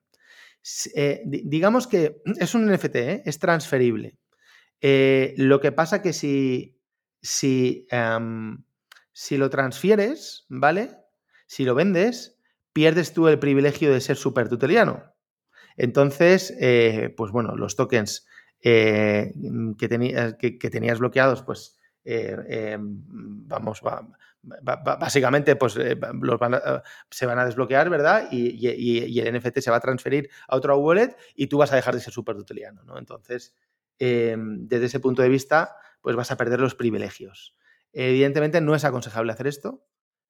[0.95, 4.19] Eh, digamos que es un NFT, es transferible.
[4.81, 6.79] Eh, lo que pasa que si,
[7.23, 8.65] si, em,
[9.13, 10.91] si lo transfieres, ¿vale?
[11.47, 12.39] Si lo vendes,
[12.75, 15.15] pierdes tú el privilegio de ser super tuteliano.
[15.77, 18.27] Entonces, eh, pues bueno, los tokens
[18.63, 19.33] eh,
[19.79, 23.03] que, que, tenías bloqueados, pues em,
[23.47, 23.81] vamos,
[24.63, 28.29] básicamente pues, se van a desbloquear, ¿verdad?
[28.31, 31.95] Y, el NFT se va a transferir a otro wallet y tú vas a dejar
[31.95, 32.99] de ser super tuteliano, ¿no?
[32.99, 33.55] Entonces,
[33.99, 37.55] Em, desde ese punto de vista, pues vas a perder los privilegios.
[37.93, 39.87] Evidentemente no es aconsejable hacer esto,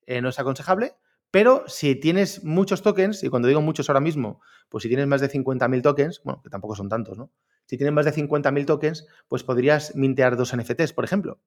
[0.07, 0.95] eh, no es aconsejable,
[1.31, 5.21] pero si tienes muchos tokens, y cuando digo muchos ahora mismo, pues si tienes más
[5.21, 7.33] de 50.000 tokens, bueno, que tampoco son tantos, ¿no?
[7.67, 11.41] Si tienes más de 50.000 tokens, pues podrías mintear dos NFTs, por ejemplo.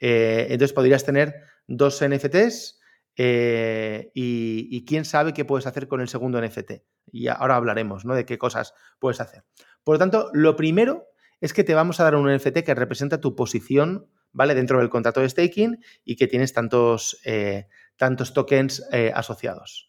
[0.00, 1.34] Eh, entonces podrías tener
[1.66, 2.80] dos NFTs
[3.16, 6.72] eh, y, quién sabe qué puedes hacer con el segundo NFT.
[7.12, 8.14] Y ahora hablaremos ¿no?
[8.14, 9.44] de qué cosas puedes hacer.
[9.84, 11.06] Por lo tanto, lo primero
[11.40, 14.54] es que te vamos a dar un NFT que representa tu posición, ¿vale?
[14.54, 18.82] Dentro del contrato de staking y que tienes tantos, eh, tantos tokens
[19.14, 19.88] asociados.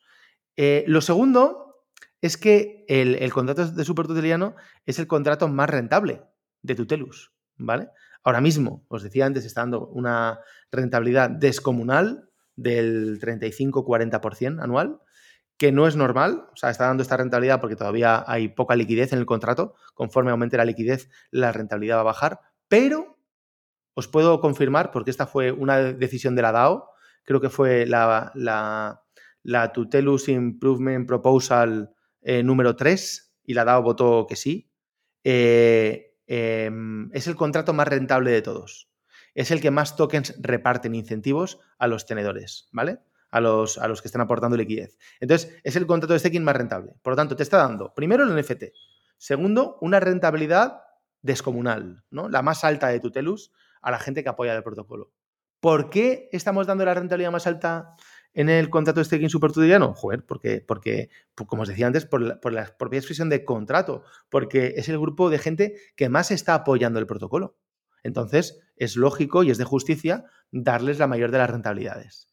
[0.58, 1.68] Lo segundo
[2.22, 6.24] es que el, contrato de supertuteliano es el contrato más rentable
[6.62, 7.90] de Tutelus, ¿vale?
[8.28, 15.00] Ahora mismo, os decía antes, está dando una rentabilidad descomunal del 35-40% anual
[15.56, 19.14] que no es normal, o sea, está dando esta rentabilidad porque todavía hay poca liquidez
[19.14, 23.18] en el contrato, conforme aumente la liquidez, la rentabilidad va a bajar, pero
[23.94, 26.90] os puedo confirmar, porque esta fue una decisión de la DAO,
[27.24, 29.04] creo que fue la,
[29.74, 31.92] Tutelus Improvement Proposal
[32.24, 34.70] eh, número 3, y la DAO votó que sí,
[35.24, 38.90] eh, em, es el contrato más rentable de todos.
[39.34, 43.00] Es el que más tokens reparten incentivos a los tenedores, ¿vale?
[43.30, 44.98] A los, a los que están aportando liquidez.
[45.20, 46.94] Entonces, es el contrato de staking más rentable.
[47.02, 48.66] Por lo tanto, te está dando, primero, el NFT.
[49.18, 50.82] Segundo, una rentabilidad
[51.22, 52.30] descomunal, ¿no?
[52.30, 55.12] La más alta de Tutelus a la gente que apoya el protocolo.
[55.60, 57.96] ¿Por qué estamos dando la rentabilidad más alta
[58.38, 59.96] en el contrato de staking supertutoriano?
[59.96, 64.76] Joder, porque, porque pues, como os decía antes, por la, propia expresión de contrato, porque
[64.78, 67.58] es el grupo de gente que más está apoyando el protocolo.
[68.04, 72.28] Entonces, es lógico y es de justicia darles la mayor de las rentabilidades.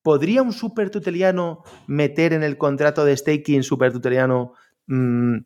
[0.00, 4.52] ¿Podría un supertuteliano meter en el contrato de staking supertuteliano
[4.86, 5.38] mmm,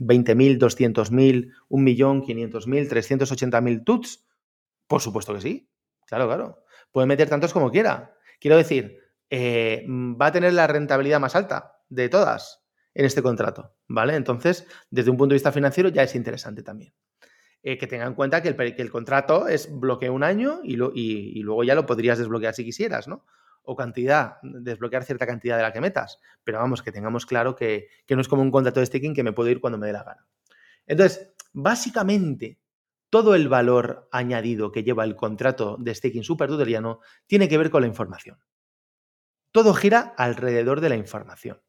[0.00, 4.26] 20.000, 200.000, 1.500.000, 380.000 tuts?
[4.88, 5.70] Por supuesto que sí.
[6.06, 6.64] Claro, claro.
[6.90, 8.16] Puede meter tantos como quiera.
[8.40, 12.64] Quiero decir, eh, va a tener la rentabilidad más alta de todas
[12.94, 14.16] en este contrato, ¿vale?
[14.16, 16.92] Entonces, desde un punto de vista financiero ya es interesante también.
[17.62, 21.74] Eh, que tenga en cuenta que el, contrato es bloqueo un año y, luego ya
[21.74, 23.24] lo podrías desbloquear si quisieras, ¿no?
[23.62, 26.18] O cantidad, desbloquear cierta cantidad de la que metas.
[26.44, 29.32] Pero vamos, que tengamos claro que, no es como un contrato de staking que me
[29.32, 30.26] puedo ir cuando me dé la gana.
[30.86, 32.60] Entonces, básicamente,
[33.10, 37.82] todo el valor añadido que lleva el contrato de staking supertutoriano tiene que ver con
[37.82, 38.38] la información.
[39.58, 41.60] Todo gira alrededor de la información.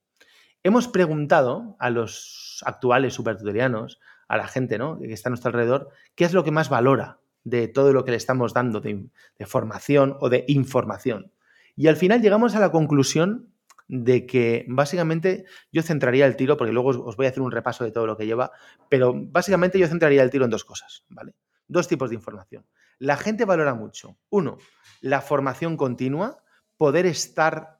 [0.61, 4.99] Hemos preguntado a los actuales supertutorianos, a la gente ¿no?
[4.99, 8.11] que está a nuestro alrededor, qué es lo que más valora de todo lo que
[8.11, 9.07] le estamos dando de,
[9.39, 11.31] de formación o de información.
[11.75, 13.55] Y al final llegamos a la conclusión
[13.87, 17.85] de que básicamente yo centraría el tiro, porque luego os voy a hacer un repaso
[17.85, 18.51] de todo lo que lleva,
[18.87, 21.33] pero básicamente yo centraría el tiro en dos cosas, ¿vale?
[21.67, 22.67] Dos tipos de información.
[22.99, 24.59] La gente valora mucho, uno,
[25.01, 26.43] la formación continua,
[26.77, 27.78] poder estar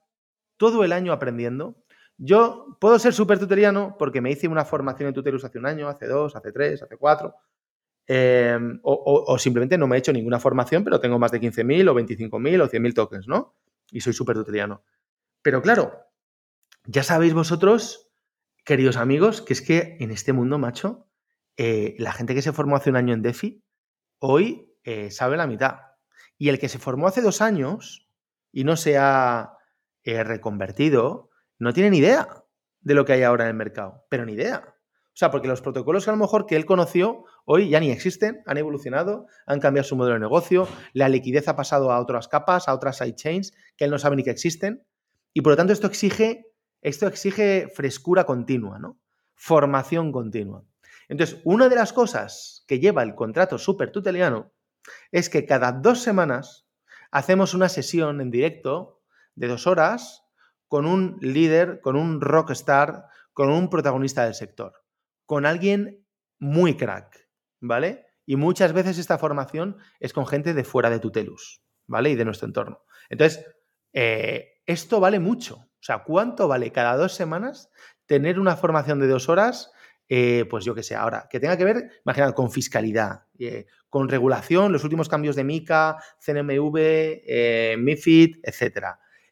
[0.59, 1.77] todo el año aprendiendo.
[2.17, 5.87] Yo puedo ser súper tutoriano porque me hice una formación en Tutelus hace un año,
[5.87, 7.33] hace dos, hace tres, hace cuatro,
[8.05, 11.95] em, o, simplemente no me he hecho ninguna formación, pero tengo más de 15.000 o
[11.95, 13.55] 25.000 o 100.000 tokens, ¿no?
[13.89, 14.83] Y soy súper tutoriano.
[15.41, 15.93] Pero claro,
[16.85, 18.11] ya sabéis vosotros,
[18.65, 21.07] queridos amigos, que es que en este mundo, macho,
[21.55, 23.63] eh, la gente que se formó hace un año en DeFi,
[24.19, 25.77] hoy eh, sabe la mitad.
[26.37, 28.09] Y el que se formó hace dos años
[28.51, 29.58] y no se ha
[30.23, 32.27] reconvertido, no tiene ni idea
[32.81, 34.75] de lo que hay ahora en el mercado, pero ni idea.
[35.09, 37.91] O sea, porque los protocolos que a lo mejor que él conoció hoy ya ni
[37.91, 42.29] existen, han evolucionado, han cambiado su modelo de negocio, la liquidez ha pasado a otras
[42.29, 44.85] capas, a otras sidechains que él no sabe ni que existen.
[45.33, 46.45] Y por lo tanto, esto exige,
[46.81, 48.99] esto exige frescura continua, ¿no?
[49.35, 50.63] Formación continua.
[51.09, 54.53] Entonces, una de las cosas que lleva el contrato super tuteliano
[55.11, 56.69] es que cada dos semanas
[57.11, 58.98] hacemos una sesión en directo
[59.39, 60.25] de dos horas
[60.67, 64.73] con un líder, con un rockstar, con un protagonista del sector,
[65.25, 66.05] con alguien
[66.39, 67.29] muy crack,
[67.61, 68.05] ¿vale?
[68.25, 72.11] Y muchas veces esta formación es con gente de fuera de Tutelus, ¿vale?
[72.11, 72.83] Y de nuestro entorno.
[73.09, 73.45] Entonces,
[73.93, 75.55] eh, esto vale mucho.
[75.55, 77.71] O sea, ¿cuánto vale cada dos semanas
[78.05, 79.71] tener una formación de dos horas?
[80.09, 84.09] Eh, pues yo que sé, ahora, que tenga que ver, imagínate, con fiscalidad, eh, con
[84.09, 88.37] regulación, los últimos cambios de MICA, CNMV, MIFID,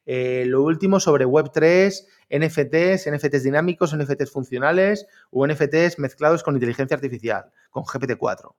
[0.07, 0.47] etc.
[0.47, 7.51] lo último sobre Web3, NFTs, NFTs dinámicos, NFTs funcionales o NFTs mezclados con inteligencia artificial,
[7.69, 8.55] con GPT-4.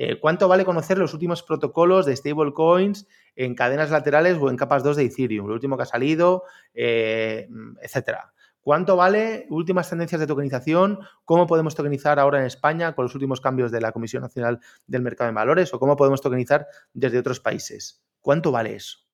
[0.00, 4.84] Eh, ¿Cuánto vale conocer los últimos protocolos de stablecoins en cadenas laterales o en capas
[4.84, 7.48] 2 de Ethereum, lo último que ha salido, eh,
[7.82, 8.32] etcétera?
[8.60, 11.00] ¿Cuánto vale últimas tendencias de tokenización?
[11.24, 15.02] ¿Cómo podemos tokenizar ahora en España con los últimos cambios de la Comisión Nacional del
[15.02, 15.74] Mercado de Valores?
[15.74, 18.04] ¿O cómo podemos tokenizar desde otros países?
[18.20, 19.07] ¿Cuánto vale eso?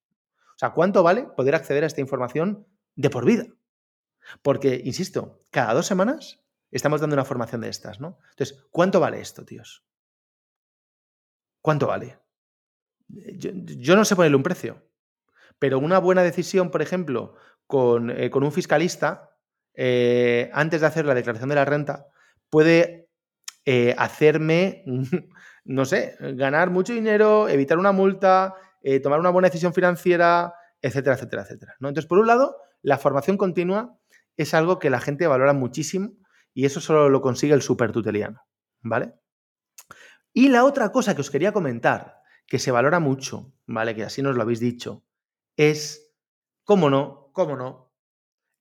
[0.65, 3.45] Sea, ¿cuánto vale poder acceder a esta información de por vida?
[4.41, 8.19] Porque, insisto, cada dos semanas estamos dando una formación de estas, ¿no?
[8.31, 9.85] Entonces, ¿cuánto vale esto, tíos?
[11.61, 12.19] ¿Cuánto vale?
[13.09, 14.83] Yo, no sé ponerle un precio,
[15.59, 17.35] pero una buena decisión, por ejemplo,
[17.67, 19.37] con, eh, un fiscalista,
[19.75, 22.07] eh, antes de hacer la declaración de la renta,
[22.49, 23.11] puede
[23.67, 24.83] eh, hacerme,
[25.65, 28.55] no sé, ganar mucho dinero, evitar una multa,
[29.03, 31.75] tomar una buena decisión financiera, etcétera, etcétera, etcétera.
[31.81, 31.89] ¿no?
[31.89, 33.99] Entonces, por un lado, la formación continua
[34.37, 36.13] es algo que la gente valora muchísimo
[36.53, 38.43] y eso solo lo consigue el supertuteliano,
[38.83, 39.15] ¿vale?
[40.33, 43.95] Y la otra cosa que os quería comentar, que se valora mucho, ¿vale?
[43.95, 45.05] Que así nos lo habéis dicho,
[45.57, 46.15] es,
[46.65, 47.93] cómo no, cómo no,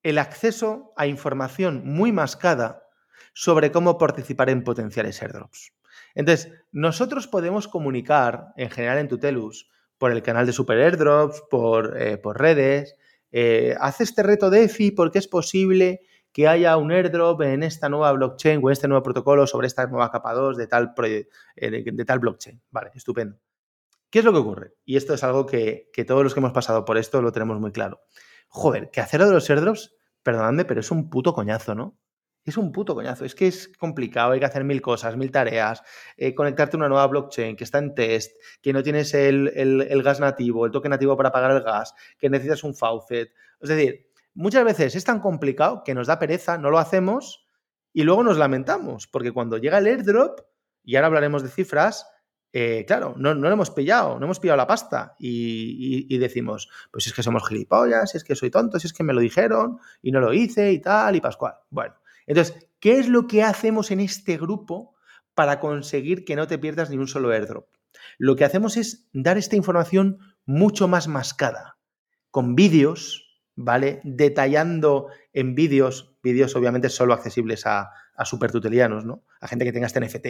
[0.04, 2.88] el acceso a información muy mascada
[3.34, 5.74] sobre cómo participar en potenciales airdrops.
[6.16, 9.70] Entonces, nosotros podemos comunicar en general en Tutelus
[10.04, 12.98] por el canal de Super Airdrops, por, eh, por redes,
[13.32, 16.02] eh, haz este reto de EFI porque es posible
[16.34, 19.88] que haya un airdrop en esta nueva blockchain o en este nuevo protocolo sobre esta
[19.88, 22.62] nueva capa 2 de tal, eh, de, tal blockchain.
[22.70, 23.38] Vale, estupendo.
[24.10, 24.74] ¿Qué es lo que ocurre?
[24.84, 27.62] Y esto es algo que, que, todos los que hemos pasado por esto lo tenemos
[27.62, 28.02] muy claro.
[28.50, 31.98] Joder, que hacerlo de los airdrops, perdonadme, pero es un puto coñazo, ¿no?
[32.46, 33.24] Es un puto coñazo.
[33.24, 35.82] Es que es complicado, hay que hacer mil cosas, mil tareas,
[36.18, 40.20] eh, conectarte a una nueva blockchain que está en test, que no tienes el, gas
[40.20, 43.34] nativo, el toque nativo para pagar el gas, que necesitas un faucet.
[43.62, 47.48] Es decir, muchas veces es tan complicado que nos da pereza, no lo hacemos
[47.94, 50.42] y luego nos lamentamos, porque cuando llega el airdrop,
[50.84, 52.08] y ahora hablaremos de cifras,
[52.52, 56.70] eh, claro, no, no, lo hemos pillado, no hemos pillado la pasta y, y, decimos,
[56.92, 59.80] pues es que somos gilipollas, es que soy tonto, si es que me lo dijeron
[60.02, 61.56] y no lo hice y tal y pascual.
[61.70, 61.96] Bueno,
[62.28, 64.96] entonces, ¿qué es lo que hacemos en este grupo
[65.34, 67.68] para conseguir que no te pierdas ni un solo airdrop?
[68.18, 71.78] Lo que hacemos es dar esta información mucho más mascada,
[72.32, 74.02] con vídeos, ¿vale?
[74.04, 79.24] Detallando en vídeos, vídeos obviamente solo accesibles a, a supertutelianos, ¿no?
[79.40, 80.28] A gente que tenga este NFT.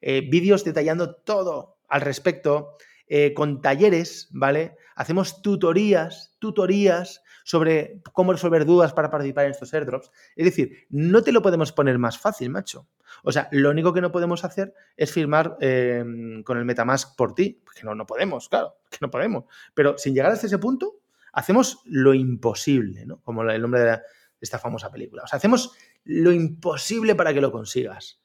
[0.00, 2.76] Eh, vídeos detallando todo al respecto,
[3.08, 4.76] eh, con talleres, ¿vale?
[4.94, 10.10] Hacemos tutorías, tutorías sobre cómo resolver dudas para participar en estos airdrops.
[10.36, 12.86] Es decir, no te lo podemos poner más fácil, macho.
[13.22, 17.34] O sea, lo único que no podemos hacer es firmar em, con el Metamask por
[17.34, 19.44] ti, porque no, no podemos, claro, que no podemos.
[19.72, 21.00] Pero sin llegar hasta ese punto,
[21.32, 23.22] hacemos lo imposible, ¿no?
[23.22, 23.98] Como el nombre de,
[24.42, 25.22] esta famosa película.
[25.22, 25.72] O sea, hacemos
[26.04, 28.20] lo imposible para que lo consigas.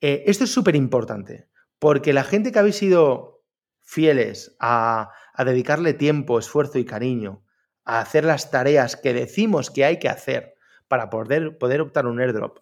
[0.00, 1.48] Eh, esto es súper importante,
[1.80, 3.42] porque la gente que habéis sido
[3.80, 7.42] fieles a, a dedicarle tiempo, esfuerzo y cariño
[7.90, 10.54] a hacer las tareas que decimos que hay que hacer
[10.86, 12.60] para poder, poder optar un airdrop,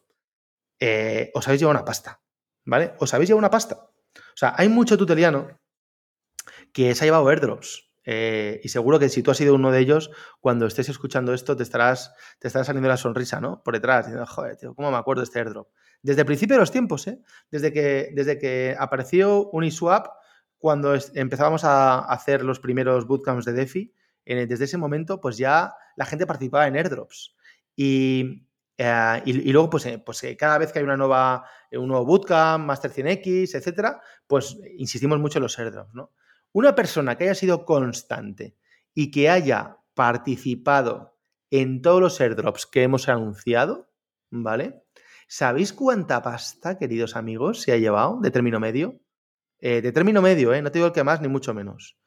[0.80, 2.22] eh, os habéis llevado una pasta,
[2.64, 2.94] ¿vale?
[2.98, 3.90] Os habéis llevado una pasta.
[4.16, 5.60] O sea, hay mucho tuteliano
[6.72, 7.90] que se ha llevado airdrops.
[8.10, 10.10] Eh, y seguro que si tú has sido uno de ellos,
[10.40, 13.62] cuando estés escuchando esto, te estarás, te estará saliendo la sonrisa, ¿no?
[13.62, 15.68] Por detrás, diciendo, joder, tío, ¿cómo me acuerdo de este airdrop?
[16.00, 17.20] Desde el principio de los tiempos, ¿eh?
[17.50, 20.06] Desde que, desde que apareció Uniswap,
[20.56, 23.94] cuando empezábamos a hacer los primeros bootcamps de DeFi,
[24.36, 27.34] desde ese momento, pues ya la gente participaba en airdrops.
[27.74, 31.88] Y, eh, y, luego, pues, eh, pues eh, cada vez que hay una nueva, un
[31.88, 36.12] nuevo bootcamp, Master 100X, etcétera, pues insistimos mucho en los airdrops, ¿no?
[36.52, 38.56] Una persona que haya sido constante
[38.94, 41.18] y que haya participado
[41.50, 43.90] en todos los airdrops que hemos anunciado,
[44.30, 44.82] ¿vale?
[45.26, 49.00] ¿Sabéis cuánta pasta, queridos amigos, se ha llevado de término medio?
[49.60, 50.62] de término medio, ¿eh?
[50.62, 51.98] No te digo el que más ni mucho menos.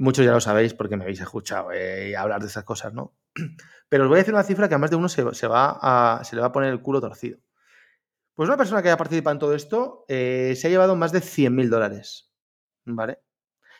[0.00, 3.16] Muchos ya lo sabéis porque me habéis escuchado eh, hablar de esas cosas, ¿no?
[3.88, 6.22] Pero os voy a decir una cifra que a más de uno se, va a,
[6.22, 7.40] se le va a poner el culo torcido.
[8.36, 11.18] Pues una persona que haya participado en todo esto eh, se ha llevado más de
[11.18, 12.32] 100.000 dólares.
[12.84, 13.18] ¿Vale?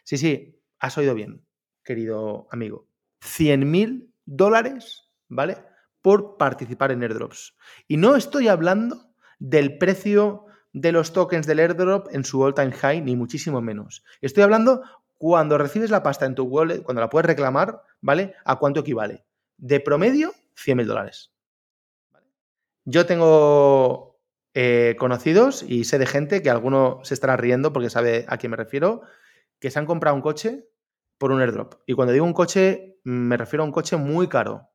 [0.03, 1.47] Sí, sí, has oído bien,
[1.85, 2.89] querido amigo.
[3.23, 5.59] 100.000 dólares, ¿vale?
[6.03, 7.57] Por participar en airdrops.
[7.87, 12.73] Y no estoy hablando del precio de los tokens del airdrop en su all time
[12.73, 14.03] high, ni muchísimo menos.
[14.21, 14.83] Estoy hablando
[15.19, 18.35] cuando recibes la pasta en tu wallet, cuando la puedes reclamar, ¿vale?
[18.45, 19.25] ¿A cuánto equivale?
[19.57, 21.33] De promedio, 100 mil dólares.
[22.85, 24.21] Yo tengo
[24.55, 28.51] eh, conocidos y sé de gente que alguno se estará riendo porque sabe a quién
[28.51, 29.03] me refiero,
[29.59, 30.69] que se han comprado un coche
[31.19, 31.75] por un airdrop.
[31.85, 34.71] Y cuando digo un coche, me refiero a un coche muy caro,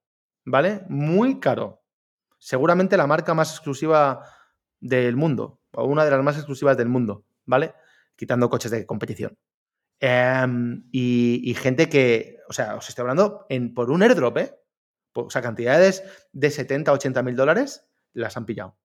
[0.45, 0.84] ¿vale?
[0.89, 1.82] Muy caro.
[2.38, 4.25] Seguramente la marca más exclusiva
[4.82, 7.73] del mundo, o una de las más exclusivas del mundo, ¿vale?
[8.17, 9.38] Quitando coches de competición.
[10.05, 14.59] Em, y, gente que, o sea, os estoy hablando en, por un airdrop, ¿eh?
[15.13, 18.77] O sea, cantidades de 70, 80 mil dólares las han pillado.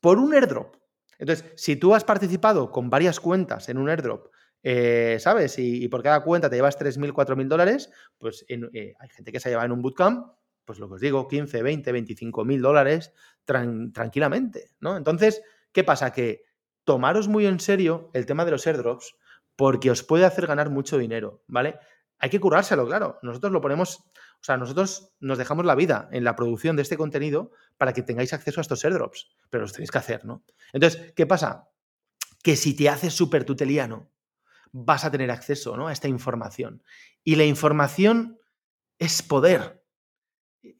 [0.00, 0.74] Por un airdrop.
[1.20, 4.32] Entonces, si tú has participado con varias cuentas en un airdrop,
[4.64, 5.56] eh, ¿sabes?
[5.56, 9.50] Y, por cada cuenta te llevas 3.000, 4.000 dólares, pues eh, hay gente que se
[9.50, 10.32] lleva en un bootcamp,
[10.64, 13.12] pues lo que os digo, 15, 20, 25 mil dólares
[13.44, 14.96] tranquilamente, ¿no?
[14.96, 16.12] Entonces, ¿qué pasa?
[16.12, 16.42] Que
[16.82, 19.14] tomaros muy en serio el tema de los airdrops,
[19.56, 21.78] porque os puede hacer ganar mucho dinero, ¿vale?
[22.18, 23.18] Hay que currárselo, claro.
[23.22, 26.96] Nosotros lo ponemos, o sea, nosotros nos dejamos la vida en la producción de este
[26.96, 30.44] contenido para que tengáis acceso a estos airdrops, pero los tenéis que hacer, ¿no?
[30.72, 31.68] Entonces, ¿qué pasa?
[32.42, 34.10] Que si te haces súper tuteliano,
[34.74, 35.86] vas a tener acceso ¿no?
[35.86, 36.82] a esta información.
[37.22, 38.38] Y la información
[38.98, 39.82] es poder.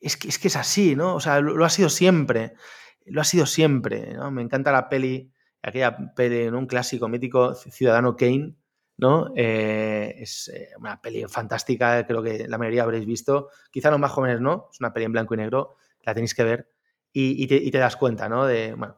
[0.01, 1.14] Es que, es es así, ¿no?
[1.14, 2.55] O sea, lo, ha sido siempre.
[3.07, 4.31] Lo ha sido siempre, ¿no?
[4.31, 8.57] Me encanta la peli, aquella peli, un clásico mítico, Ciudadano Kane,
[8.97, 9.32] ¿no?
[9.36, 13.49] Eh, es eh, una peli fantástica, creo que la mayoría habréis visto.
[13.70, 16.45] Quizá los más jóvenes no, es una peli en blanco y negro, la tenéis que
[16.45, 16.70] ver.
[17.16, 18.45] Y, te, das cuenta, ¿no?
[18.45, 18.97] De, bueno,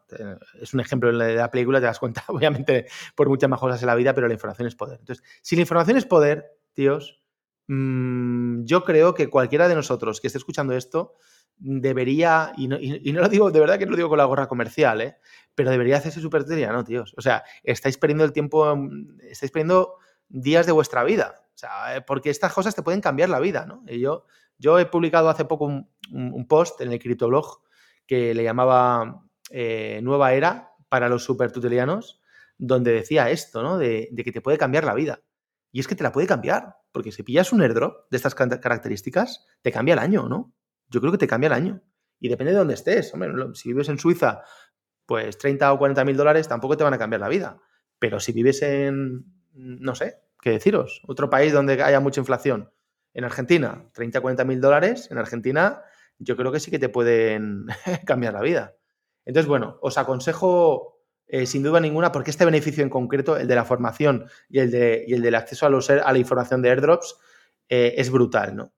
[0.59, 3.88] es un ejemplo de la película, te das cuenta, obviamente, por muchas más cosas en
[3.88, 4.99] la vida, pero la información es poder.
[5.01, 7.22] Entonces, si la información es poder, tíos,
[7.66, 11.16] mm, yo creo que cualquiera de nosotros que esté escuchando esto
[11.59, 15.00] debería, y no, lo digo, de verdad que no lo digo con la gorra comercial,
[15.00, 15.16] ¿eh?
[15.54, 17.14] pero debería hacerse super no, tíos.
[17.16, 18.76] O sea, estáis perdiendo el tiempo,
[19.22, 19.96] estáis perdiendo
[20.28, 21.42] días de vuestra vida.
[21.54, 23.82] O sea, eh, porque estas cosas te pueden cambiar la vida, ¿no?
[23.88, 24.26] Y yo,
[24.59, 27.62] yo he publicado hace poco un, post en el criptoblog
[28.07, 32.20] que le llamaba eh, Nueva Era para los super tutelianos,
[32.59, 33.78] donde decía esto, ¿no?
[33.78, 35.22] De, de, que te puede cambiar la vida.
[35.72, 39.46] Y es que te la puede cambiar, porque si pillas un airdrop de estas características,
[39.62, 40.52] te cambia el año, ¿no?
[40.89, 41.82] Yo creo que te cambia el año.
[42.18, 43.12] Y depende de dónde estés.
[43.12, 44.43] Hombre, si vives en Suiza,
[45.05, 47.59] pues 30 o 40 mil dólares tampoco te van a cambiar la vida.
[47.99, 52.70] Pero si vives en, no sé, qué deciros, otro país donde haya mucha inflación,
[53.14, 55.82] en Argentina, 30 o 40 mil dólares, en Argentina
[56.18, 57.66] yo creo que sí que te pueden
[58.07, 58.76] cambiar la vida.
[59.24, 63.55] Entonces, bueno, os aconsejo eh, sin duda ninguna, porque este beneficio en concreto, el de
[63.55, 66.70] la formación y el, de, y el del acceso a, los, a la información de
[66.70, 67.16] airdrops,
[67.68, 68.72] eh, es brutal, ¿no?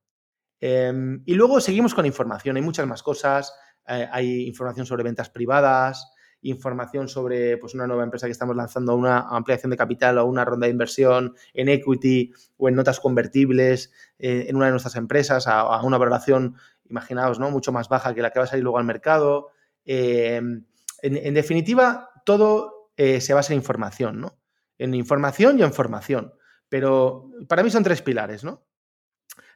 [0.60, 3.54] Em, y luego seguimos con información, hay muchas más cosas,
[3.86, 6.10] eh, hay información sobre ventas privadas,
[6.42, 10.44] información sobre pues, una nueva empresa que estamos lanzando, una ampliación de capital o una
[10.44, 15.82] ronda de inversión en equity o en notas convertibles en una de nuestras empresas a,
[15.82, 16.56] una valoración,
[16.88, 17.50] imaginaos, ¿no?
[17.50, 19.48] mucho más baja que la que va a salir luego al mercado.
[19.84, 20.64] Em,
[21.02, 24.38] en, definitiva, todo eh, se basa en información, ¿no?
[24.78, 26.34] En información y en formación.
[26.68, 28.67] Pero para mí son tres pilares, ¿no?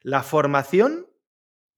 [0.02, 1.06] La formación,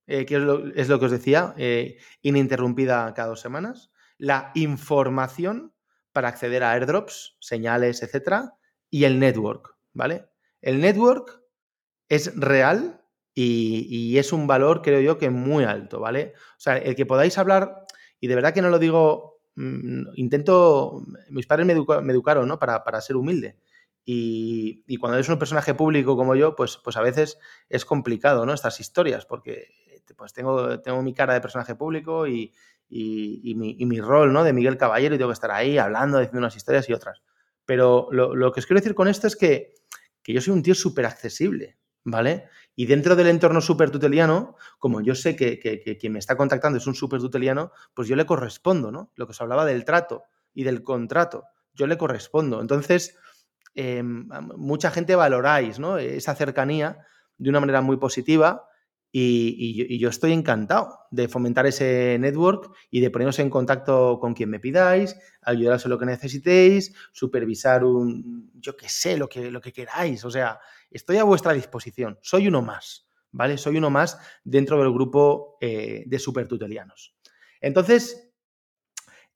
[0.07, 3.93] eh, que es lo, que os decía, eh, ininterrumpida cada dos semanas.
[4.19, 5.73] La información
[6.13, 8.55] para acceder a airdrops, señales, etcétera.
[8.91, 10.27] Y el network, ¿vale?
[10.61, 11.43] El network
[12.09, 13.03] es real
[13.35, 16.35] y, es un valor, creo yo, que muy alto, ¿vale?
[16.37, 17.85] O sea, el que podáis hablar,
[18.21, 21.73] y de verdad que no lo digo Mm, intento, mis padres me,
[22.13, 22.59] educaron ¿no?
[22.59, 23.57] para, para, ser humilde.
[24.05, 27.39] Y, cuando eres un personaje público como yo, pues, pues a veces
[27.69, 28.53] es complicado, ¿no?
[28.53, 29.69] Estas historias, porque
[30.17, 32.53] pues tengo, tengo mi cara de personaje público y,
[32.89, 34.45] y, mi, mi, rol, ¿no?
[34.45, 37.23] De Miguel Caballero y tengo que estar ahí hablando, diciendo unas historias y otras.
[37.65, 39.73] Pero lo, lo que os quiero decir con esto es que,
[40.23, 42.49] que yo soy un tío súper accesible, ¿vale?
[42.75, 45.59] Y dentro del entorno super tuteliano, como yo sé que,
[46.01, 49.13] quien me está contactando es un super tuteliano, pues yo le correspondo, ¿no?
[49.15, 52.61] Lo que os hablaba del trato y del contrato, yo le correspondo.
[52.61, 53.17] Entonces,
[53.75, 55.79] em, mucha gente valoráis.
[56.01, 56.99] Esa cercanía
[57.39, 58.69] de una manera muy positiva
[59.17, 64.51] y, yo estoy encantado de fomentar ese network y de poneros en contacto con quien
[64.51, 69.61] me pidáis, ayudaros en lo que necesitéis, supervisar un, yo qué sé, lo que, lo
[69.61, 70.25] que queráis.
[70.25, 70.59] O sea,
[70.91, 72.19] estoy a vuestra disposición.
[72.23, 73.57] Soy uno más, ¿vale?
[73.57, 77.15] Soy uno más dentro del grupo eh, de supertutelianos.
[77.61, 78.33] Entonces,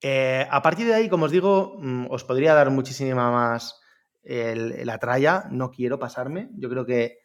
[0.01, 3.78] eh, a partir de ahí, como os digo, mm, os podría dar muchísima más
[4.23, 5.45] la tralla.
[5.51, 6.51] No quiero pasarme.
[6.55, 7.19] Yo creo que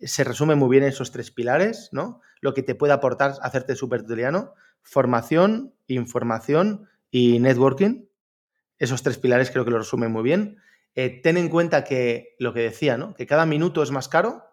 [0.00, 2.20] se resume muy bien esos tres pilares, ¿no?
[2.40, 8.06] Lo que te puede aportar hacerte súper tuteliano, formación, información y networking.
[8.78, 10.58] Esos tres pilares creo que lo resumen muy bien.
[10.94, 13.14] Eh, ten en cuenta que lo que decía, ¿no?
[13.14, 14.44] Que cada minuto es más caro,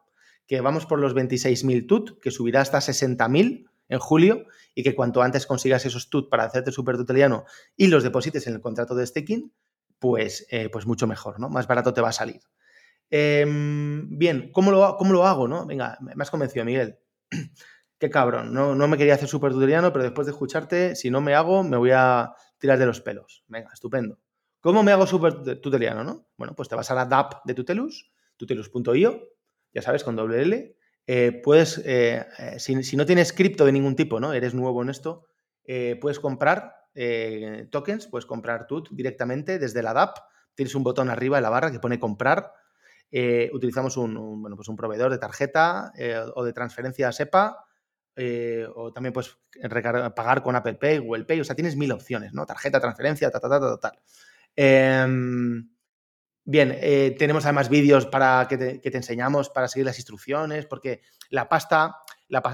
[0.48, 5.22] que vamos por los 26.000 TUT, que subirá hasta 60.000 en julio y que cuanto
[5.22, 9.06] antes consigas esos TUT para hacerte súper tuteliano y los deposites en el contrato de
[9.06, 9.54] staking,
[10.04, 11.48] pues, eh, pues mucho mejor, ¿no?
[11.48, 12.42] Más barato te va a salir.
[13.10, 15.48] Em, bien, ¿cómo lo, ¿cómo lo hago?
[15.48, 15.66] ¿no?
[15.66, 17.00] Venga, me has convencido, Miguel.
[17.98, 21.22] Qué cabrón, no, no me quería hacer súper tuteliano, pero después de escucharte, si no
[21.22, 23.46] me hago, me voy a tirar de los pelos.
[23.48, 24.20] Venga, estupendo.
[24.60, 26.04] ¿Cómo me hago súper tuteliano?
[26.04, 26.28] ¿no?
[26.36, 29.22] Bueno, pues te vas a la DAP de Tutelus, tutelus.io,
[29.74, 30.76] ya sabes, con doble L.
[31.08, 34.34] Eh, puedes, eh, eh, si, no tienes cripto de ningún tipo, ¿no?
[34.34, 35.28] Eres nuevo en esto,
[36.02, 36.83] puedes comprar
[37.72, 40.18] tokens, puedes comprar TUT directamente desde la DAP.
[40.56, 42.54] Tienes un botón arriba de la barra que pone comprar
[43.16, 47.64] eh, utilizamos un, bueno, pues un proveedor de tarjeta eh, o de transferencia SEPA,
[48.16, 49.38] eh, o también puedes
[50.16, 52.48] pagar con Apple Pay, Google Pay, o sea, tienes mil opciones, ¿no?
[52.48, 54.00] Tarjeta, transferencia, tal, tal, tal, tal.
[54.56, 55.70] Em,
[56.44, 56.70] bien,
[57.20, 61.98] tenemos además vídeos para que te, enseñamos para seguir las instrucciones, porque la pasta,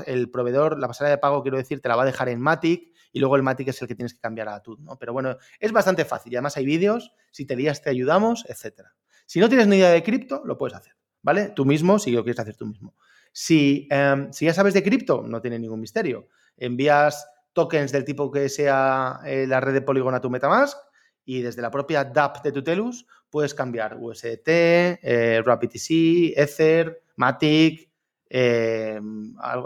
[0.08, 2.92] el proveedor, la pasarela de pago, quiero decir, te la va a dejar en Matic
[3.12, 4.98] y luego el Matic es el que tienes que cambiar a TUT, ¿no?
[4.98, 8.96] Pero bueno, es bastante fácil y además hay vídeos, si te lías te ayudamos, etcétera.
[9.26, 11.50] Si no tienes ni idea de cripto, lo puedes hacer, ¿vale?
[11.50, 12.96] Tú mismo, si lo quieres hacer tú mismo.
[13.32, 16.28] Si, em, si ya sabes de cripto, no tiene ningún misterio.
[16.58, 20.78] Envías tokens del tipo que sea eh, la red de Polygon a tu Metamask
[21.26, 27.90] y desde la propia DApp de Tutelus puedes cambiar USDT, eh, RapidTC, Ether, Matic,
[28.30, 29.00] eh,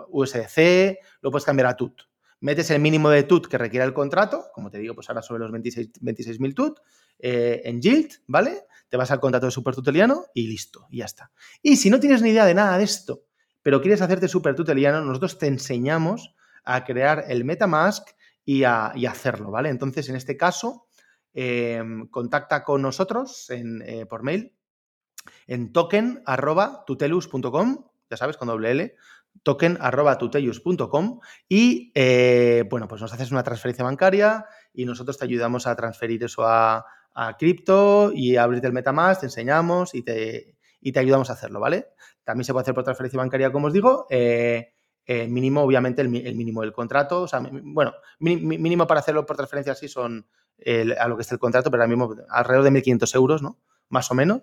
[0.10, 2.02] USDC, lo puedes cambiar a TUT.
[2.44, 5.40] Metes el mínimo de TUT que requiere el contrato, como te digo, pues ahora sobre
[5.40, 6.80] los 26.000 26 TUT,
[7.20, 8.66] en Yield, ¿vale?
[8.94, 11.32] te vas al contrato de super tuteliano y listo, y ya está.
[11.64, 13.24] Y si no tienes ni idea de nada de esto,
[13.64, 18.08] pero quieres hacerte super tuteliano, nosotros te enseñamos a crear el MetaMask
[18.46, 19.70] y a, hacerlo, ¿vale?
[19.70, 20.86] Entonces, en este caso,
[21.34, 24.54] em, contacta con nosotros eh, por mail
[25.48, 28.96] en token.tutelus.com, ya sabes, con doble L,
[29.42, 31.20] token.tutelus.com
[31.50, 36.24] y, eh, bueno, pues nos haces una transferencia bancaria y nosotros te ayudamos a transferir
[36.24, 41.00] eso a, a cripto y a abrirte el Metamask, te enseñamos y te, y te
[41.00, 41.88] ayudamos a hacerlo, ¿vale?
[42.24, 44.06] También se puede hacer por transferencia bancaria, como os digo.
[44.10, 44.74] Eh,
[45.06, 47.24] eh, mínimo, obviamente, el, mínimo del contrato.
[47.24, 50.28] O sea, bueno, mínimo para hacerlo por transferencia así son
[50.98, 53.60] a lo que es el contrato, pero ahora mismo alrededor de 1.500 euros, ¿no?
[53.90, 54.42] Más o menos.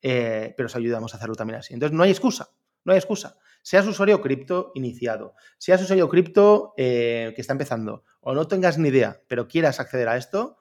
[0.00, 1.74] Pero os ayudamos a hacerlo también así.
[1.74, 2.50] Entonces, no hay excusa,
[2.84, 3.36] no hay excusa.
[3.62, 9.20] Seas usuario cripto iniciado, seas usuario cripto que está empezando, o no tengas ni idea,
[9.28, 10.58] pero quieras acceder a esto,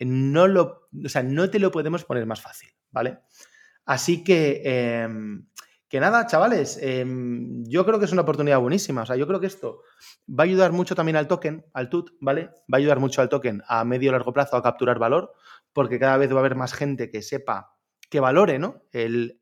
[0.00, 3.20] no, lo, o sea, no te lo podemos poner más fácil, ¿vale?
[3.84, 5.46] Así que, em,
[5.88, 9.02] que nada, chavales, em, yo creo que es una oportunidad buenísima.
[9.02, 9.80] O sea, yo creo que esto
[10.28, 12.50] va a ayudar mucho también al token, al TUT, ¿vale?
[12.72, 15.32] Va a ayudar mucho al token a medio o largo plazo a capturar valor,
[15.72, 17.74] porque cada vez va a haber más gente que sepa,
[18.10, 18.82] que valore, ¿no?
[18.92, 19.37] El,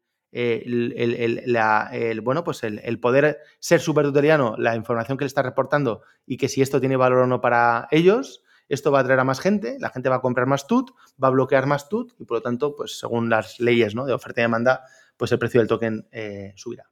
[2.22, 6.48] bueno, pues el, poder ser súper tuteliano, la información que le está reportando y que
[6.48, 8.42] si esto tiene valor o no para ellos.
[8.68, 10.90] Esto va a atraer a más gente, la gente va a comprar más TUT,
[11.22, 14.06] va a bloquear más TUT y por lo tanto, pues según las leyes ¿no?
[14.06, 14.82] de oferta y demanda,
[15.16, 16.90] pues el precio del token eh, subirá.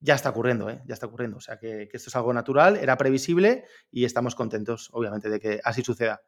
[0.00, 0.82] Ya está ocurriendo, ¿eh?
[0.84, 1.36] ya está ocurriendo.
[1.36, 5.60] O sea que, esto es algo natural, era previsible y estamos contentos, obviamente, de que
[5.62, 6.22] así suceda.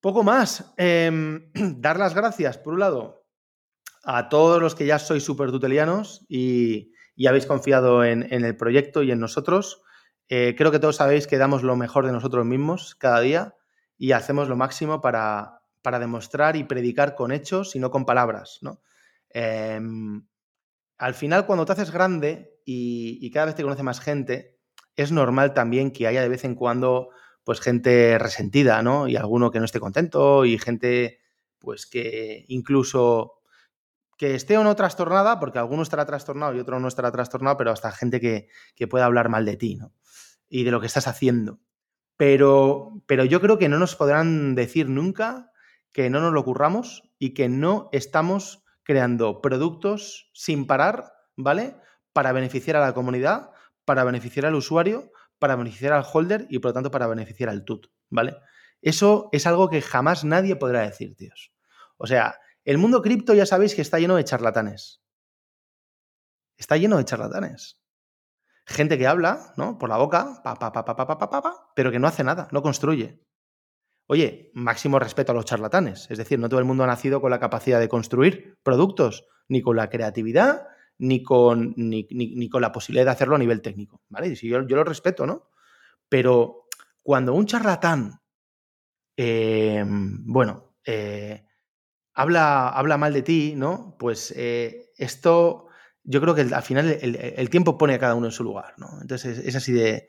[0.00, 0.72] Poco más.
[0.76, 3.21] Em, dar las gracias, por un lado,
[4.04, 6.92] a todos los que ya sois súper tutelianos y,
[7.26, 9.82] habéis confiado en, el proyecto y en nosotros.
[10.28, 13.54] Eh, creo que todos sabéis que damos lo mejor de nosotros mismos cada día
[13.96, 18.58] y hacemos lo máximo para, demostrar y predicar con hechos y no con palabras.
[18.62, 18.80] ¿no?
[19.30, 20.26] Em,
[20.98, 24.58] al final, cuando te haces grande y, cada vez te conoce más gente,
[24.96, 27.10] es normal también que haya de vez en cuando
[27.44, 29.08] pues gente resentida, ¿no?
[29.08, 31.20] Y alguno que no esté contento y gente
[31.58, 33.41] pues que incluso
[34.22, 37.72] que esté o no trastornada, porque alguno estará trastornado y otro no estará trastornado, pero
[37.72, 38.46] hasta gente que,
[38.76, 39.92] que pueda hablar mal de ti, ¿no?
[40.48, 41.58] Y de lo que estás haciendo.
[42.16, 45.50] Pero, pero yo creo que no nos podrán decir nunca
[45.90, 51.74] que no nos lo curramos y que no estamos creando productos sin parar, ¿vale?
[52.12, 53.50] Para beneficiar a la comunidad,
[53.84, 55.10] para beneficiar al usuario,
[55.40, 58.36] para beneficiar al holder y por lo tanto para beneficiar al TUT, ¿vale?
[58.82, 61.52] Eso es algo que jamás nadie podrá decir, tíos.
[61.96, 65.02] O sea, el mundo cripto ya sabéis que está lleno de charlatanes.
[66.56, 67.82] Está lleno de charlatanes
[68.66, 69.78] gente que habla, ¿no?
[69.78, 72.48] Por la boca, pa, pa, pa, pa, pa, pa, pa, pero que no hace nada,
[72.52, 73.20] no construye.
[74.06, 76.10] Oye, máximo respeto a los charlatanes.
[76.10, 79.62] Es decir, no todo el mundo ha nacido con la capacidad de construir productos, ni
[79.62, 80.66] con la creatividad,
[80.98, 84.02] ni con, ni, con la posibilidad de hacerlo a nivel técnico.
[84.08, 84.28] ¿Vale?
[84.28, 85.50] Y si yo, yo lo respeto, ¿no?
[86.08, 86.66] Pero
[87.02, 88.20] cuando un charlatán,
[89.16, 91.46] eh, bueno, eh,
[92.14, 93.96] habla, habla mal de ti, ¿no?
[93.98, 95.68] Pues eh, esto
[96.04, 98.88] yo creo que al final el, tiempo pone a cada uno en su lugar, ¿no?
[99.00, 100.08] Entonces es, así de,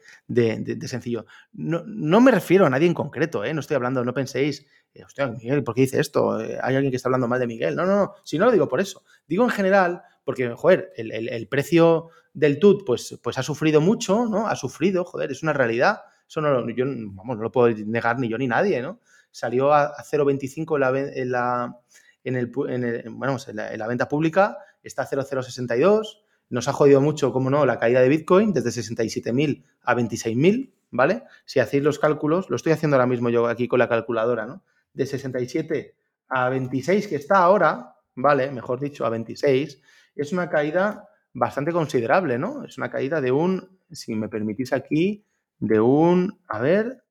[0.88, 1.26] sencillo.
[1.54, 1.84] No,
[2.20, 3.54] me refiero a nadie en concreto, ¿eh?
[3.54, 6.40] No estoy hablando, no penséis, eh, hostia, Miguel, ¿por qué dice esto?
[6.40, 7.76] Eh, hay alguien que está hablando mal de Miguel.
[7.76, 9.04] No, no, no, si no lo digo por eso.
[9.28, 14.48] Digo en general, porque, joder, el, precio del TUT, pues, pues ha sufrido mucho, ¿no?
[14.48, 16.02] Ha sufrido, joder, es una realidad.
[16.28, 19.00] Eso no, yo, vamos, no lo puedo negar ni yo ni nadie, ¿no?
[19.34, 20.76] Salió a, 0,25
[21.16, 21.76] en la,
[22.24, 22.48] en, el,
[23.10, 26.24] bueno, en la venta pública está 0,062.
[26.50, 31.24] Nos ha jodido mucho, como no, la caída de Bitcoin desde 67.000 a 26.000, ¿vale?
[31.46, 34.64] Si hacéis los cálculos, lo estoy haciendo ahora mismo yo aquí con la calculadora, ¿no?
[34.94, 35.96] De 67
[36.28, 38.52] a 26 que está ahora, ¿vale?
[38.52, 39.82] Mejor dicho, a 26,
[40.16, 42.66] es una caída bastante considerable, ¿no?
[42.66, 45.26] Es una caída de un, si me permitís aquí,
[45.58, 47.03] de un, a ver,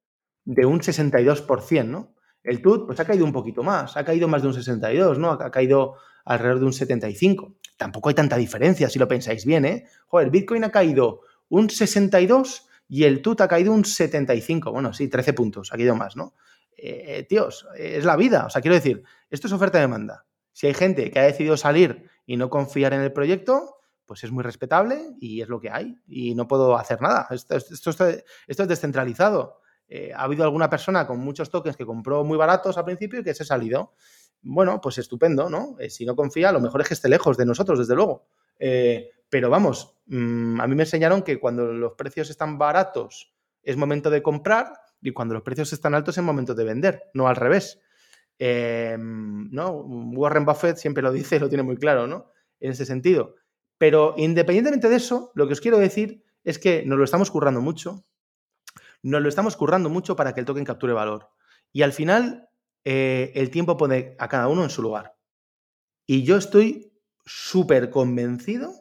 [0.45, 2.15] de un 62%, ¿no?
[2.43, 5.31] El TUT, pues ha caído un poquito más, ha caído más de un 62, ¿no?
[5.31, 7.55] Ha caído alrededor de un 75.
[7.77, 9.85] Tampoco hay tanta diferencia si lo pensáis bien, ¿eh?
[10.07, 14.73] Joder, Bitcoin ha caído un 62 y el TUT ha caído un 75.
[14.73, 16.35] Bueno, sí, 13 puntos, ha caído más, ¿no?
[16.77, 18.47] Eh, tíos, es la vida.
[18.47, 20.27] O sea, quiero decir, esto es oferta-demanda.
[20.53, 24.31] Si hay gente que ha decidido salir y no confiar en el proyecto, pues es
[24.31, 25.97] muy respetable y es lo que hay.
[26.07, 27.29] Y no puedo hacer nada.
[27.31, 29.62] Esto, es descentralizado.
[29.95, 33.23] Eh, ha habido alguna persona con muchos tokens que compró muy baratos al principio y
[33.23, 33.93] que se ha salido
[34.41, 35.77] bueno, pues estupendo, ¿no?
[35.79, 38.27] Eh, si no confía, lo mejor es que esté lejos de nosotros, desde luego.
[38.59, 43.77] Eh, pero vamos, mm, a mí me enseñaron que cuando los precios están baratos es
[43.77, 44.73] momento de comprar
[45.03, 47.79] y cuando los precios están altos es momento de vender, no al revés.
[48.39, 49.71] ¿no?
[49.71, 52.33] Warren Buffett siempre lo dice, lo tiene muy claro, ¿no?
[52.61, 53.35] En ese sentido.
[53.77, 57.61] Pero independientemente de eso, lo que os quiero decir es que nos lo estamos currando
[57.61, 58.07] mucho,
[59.03, 61.31] nos lo estamos currando mucho para que el token capture valor.
[61.73, 62.49] Y al final,
[62.85, 65.17] eh, el tiempo pone a cada uno en su lugar.
[66.07, 66.93] Y yo estoy
[67.25, 68.73] súper convencido,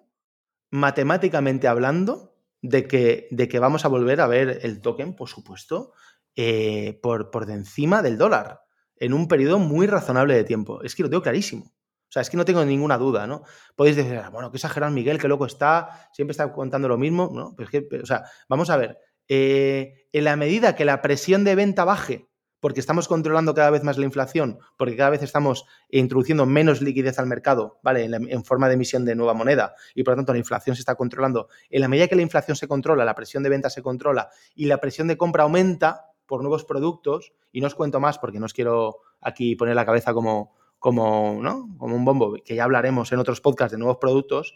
[0.69, 5.93] matemáticamente hablando, de que, de que vamos a volver a ver el token, por supuesto,
[6.35, 8.61] eh, por, por encima del dólar,
[8.97, 10.81] en un periodo muy razonable de tiempo.
[10.83, 11.65] Es que lo tengo clarísimo.
[11.65, 13.43] O sea, es que no tengo ninguna duda, ¿no?
[13.75, 17.31] Podéis decir, ah, bueno, qué exagerado Miguel, qué loco está, siempre está contando lo mismo,
[17.33, 17.55] ¿no?
[17.55, 18.97] Pero es que, o sea, vamos a ver,
[19.29, 22.27] eh, en la medida que la presión de venta baje,
[22.61, 27.17] porque estamos controlando cada vez más la inflación, porque cada vez estamos introduciendo menos liquidez
[27.17, 28.05] al mercado, ¿vale?
[28.05, 30.95] En, forma de emisión de nueva moneda, y por lo tanto la inflación se está
[30.95, 31.49] controlando.
[31.69, 34.65] En la medida que la inflación se controla, la presión de venta se controla y
[34.65, 38.45] la presión de compra aumenta por nuevos productos, y no os cuento más porque no
[38.45, 41.67] os quiero aquí poner la cabeza como, como, ¿no?
[41.77, 44.55] como un bombo, que ya hablaremos en otros podcasts de nuevos productos,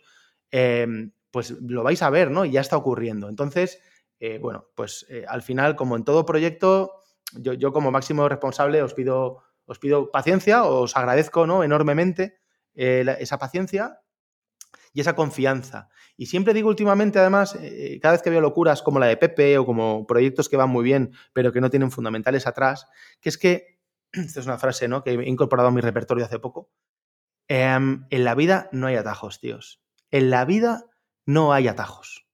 [0.52, 0.88] eh,
[1.32, 2.46] pues lo vais a ver, ¿no?
[2.46, 3.28] Y ya está ocurriendo.
[3.28, 3.82] Entonces,
[4.26, 7.04] eh, bueno, pues eh, al final, como en todo proyecto,
[7.34, 11.64] yo, como máximo responsable os pido, os pido paciencia, os agradezco ¿no?
[11.64, 12.40] enormemente
[12.74, 14.02] eh, esa paciencia
[14.94, 15.90] y esa confianza.
[16.18, 17.56] Y siempre digo últimamente, además,
[18.02, 20.84] cada vez que veo locuras como la de Pepe o como proyectos que van muy
[20.84, 22.88] bien, pero que no tienen fundamentales atrás,
[23.22, 23.80] que es que,
[24.12, 25.04] esta es una frase ¿no?
[25.04, 26.72] que he incorporado a mi repertorio hace poco,
[27.48, 29.84] em, en la vida no hay atajos, tíos.
[30.10, 30.86] En la vida
[31.26, 32.25] no hay atajos.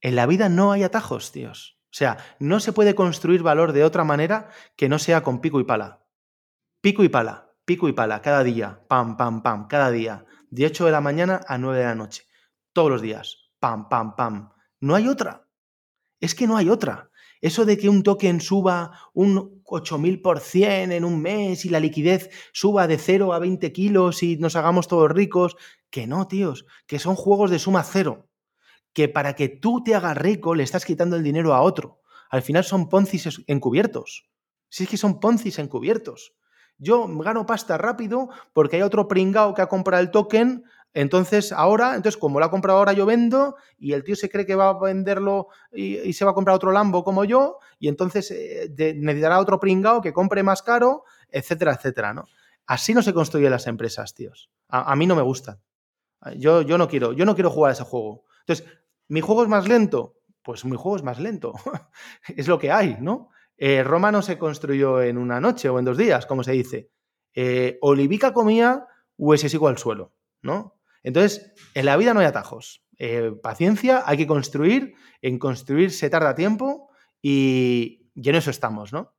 [0.00, 1.78] En la vida no hay atajos, tíos.
[1.86, 5.58] O sea, no se puede construir valor de otra manera que no sea con pico
[5.58, 6.06] y pala.
[6.80, 10.86] Pico y pala, pico y pala, cada día, pam, pam, pam, cada día, de 8
[10.86, 12.24] de la mañana a 9 de la noche,
[12.72, 14.50] todos los días, pam, pam, pam.
[14.80, 15.48] No hay otra.
[16.20, 17.10] Es que no hay otra.
[17.40, 22.86] Eso de que un token suba un 8000% en un mes y la liquidez suba
[22.86, 25.56] de 0 a 20 kilos y nos hagamos todos ricos,
[25.90, 28.27] que no, tíos, que son juegos de suma cero
[28.98, 32.00] que para que tú te hagas rico le estás quitando el dinero a otro.
[32.30, 34.28] Al final son poncis encubiertos.
[34.68, 36.34] Si es que son poncis encubiertos.
[36.78, 40.64] Yo gano pasta rápido porque hay otro pringao que ha comprado el token.
[40.94, 44.44] Entonces, ahora, entonces, como lo ha comprado ahora, yo vendo y el tío se cree
[44.44, 48.28] que va a venderlo y, se va a comprar otro Lambo como yo, y entonces
[48.32, 52.24] eh, necesitará otro pringao que compre más caro, etcétera, etcétera, ¿no?
[52.66, 54.50] Así no se construyen las empresas, tíos.
[54.68, 55.60] A, mí no me gusta.
[56.36, 58.24] Yo, yo, no quiero, yo no quiero jugar a ese juego.
[58.40, 58.66] Entonces,
[59.08, 60.16] ¿Mi juego es más lento?
[60.42, 61.54] Pues mi juego es más lento.
[62.36, 63.30] es lo que hay, ¿no?
[63.56, 66.90] Eh, Roma no se construyó en una noche o en dos días, como se dice.
[67.34, 68.86] Eh, Olivica comía
[69.16, 70.78] o ese sigo al suelo, ¿no?
[71.02, 72.84] Entonces, en la vida no hay atajos.
[72.98, 74.94] Eh, paciencia, hay que construir.
[75.22, 76.90] En construir se tarda tiempo
[77.20, 79.14] y en eso estamos, ¿no?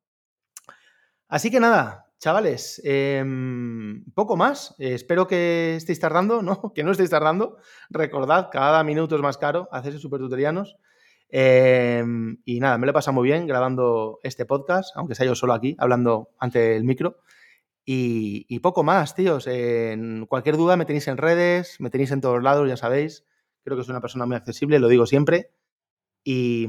[1.27, 4.75] Así que nada, Chavales, em, poco más.
[4.77, 6.73] espero que estéis tardando, ¿no?
[6.73, 7.57] Que no estéis tardando.
[7.89, 10.77] Recordad, cada minuto es más caro, hacerse super tutorianos.
[11.31, 15.35] Em, y nada, me lo he pasado muy bien grabando este podcast, aunque sea yo
[15.35, 17.17] solo aquí, hablando ante el micro.
[17.91, 19.47] Y, poco más, tíos.
[19.47, 23.25] En cualquier duda me tenéis en redes, me tenéis en todos lados, ya sabéis.
[23.63, 25.51] Creo que soy una persona muy accesible, lo digo siempre.
[26.23, 26.67] Y,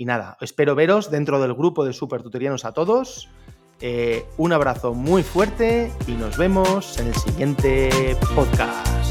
[0.00, 3.30] nada, espero veros dentro del grupo de super tutorianos a todos.
[3.84, 9.01] Eh, un abrazo muy fuerte y nos vemos en el siguiente podcast.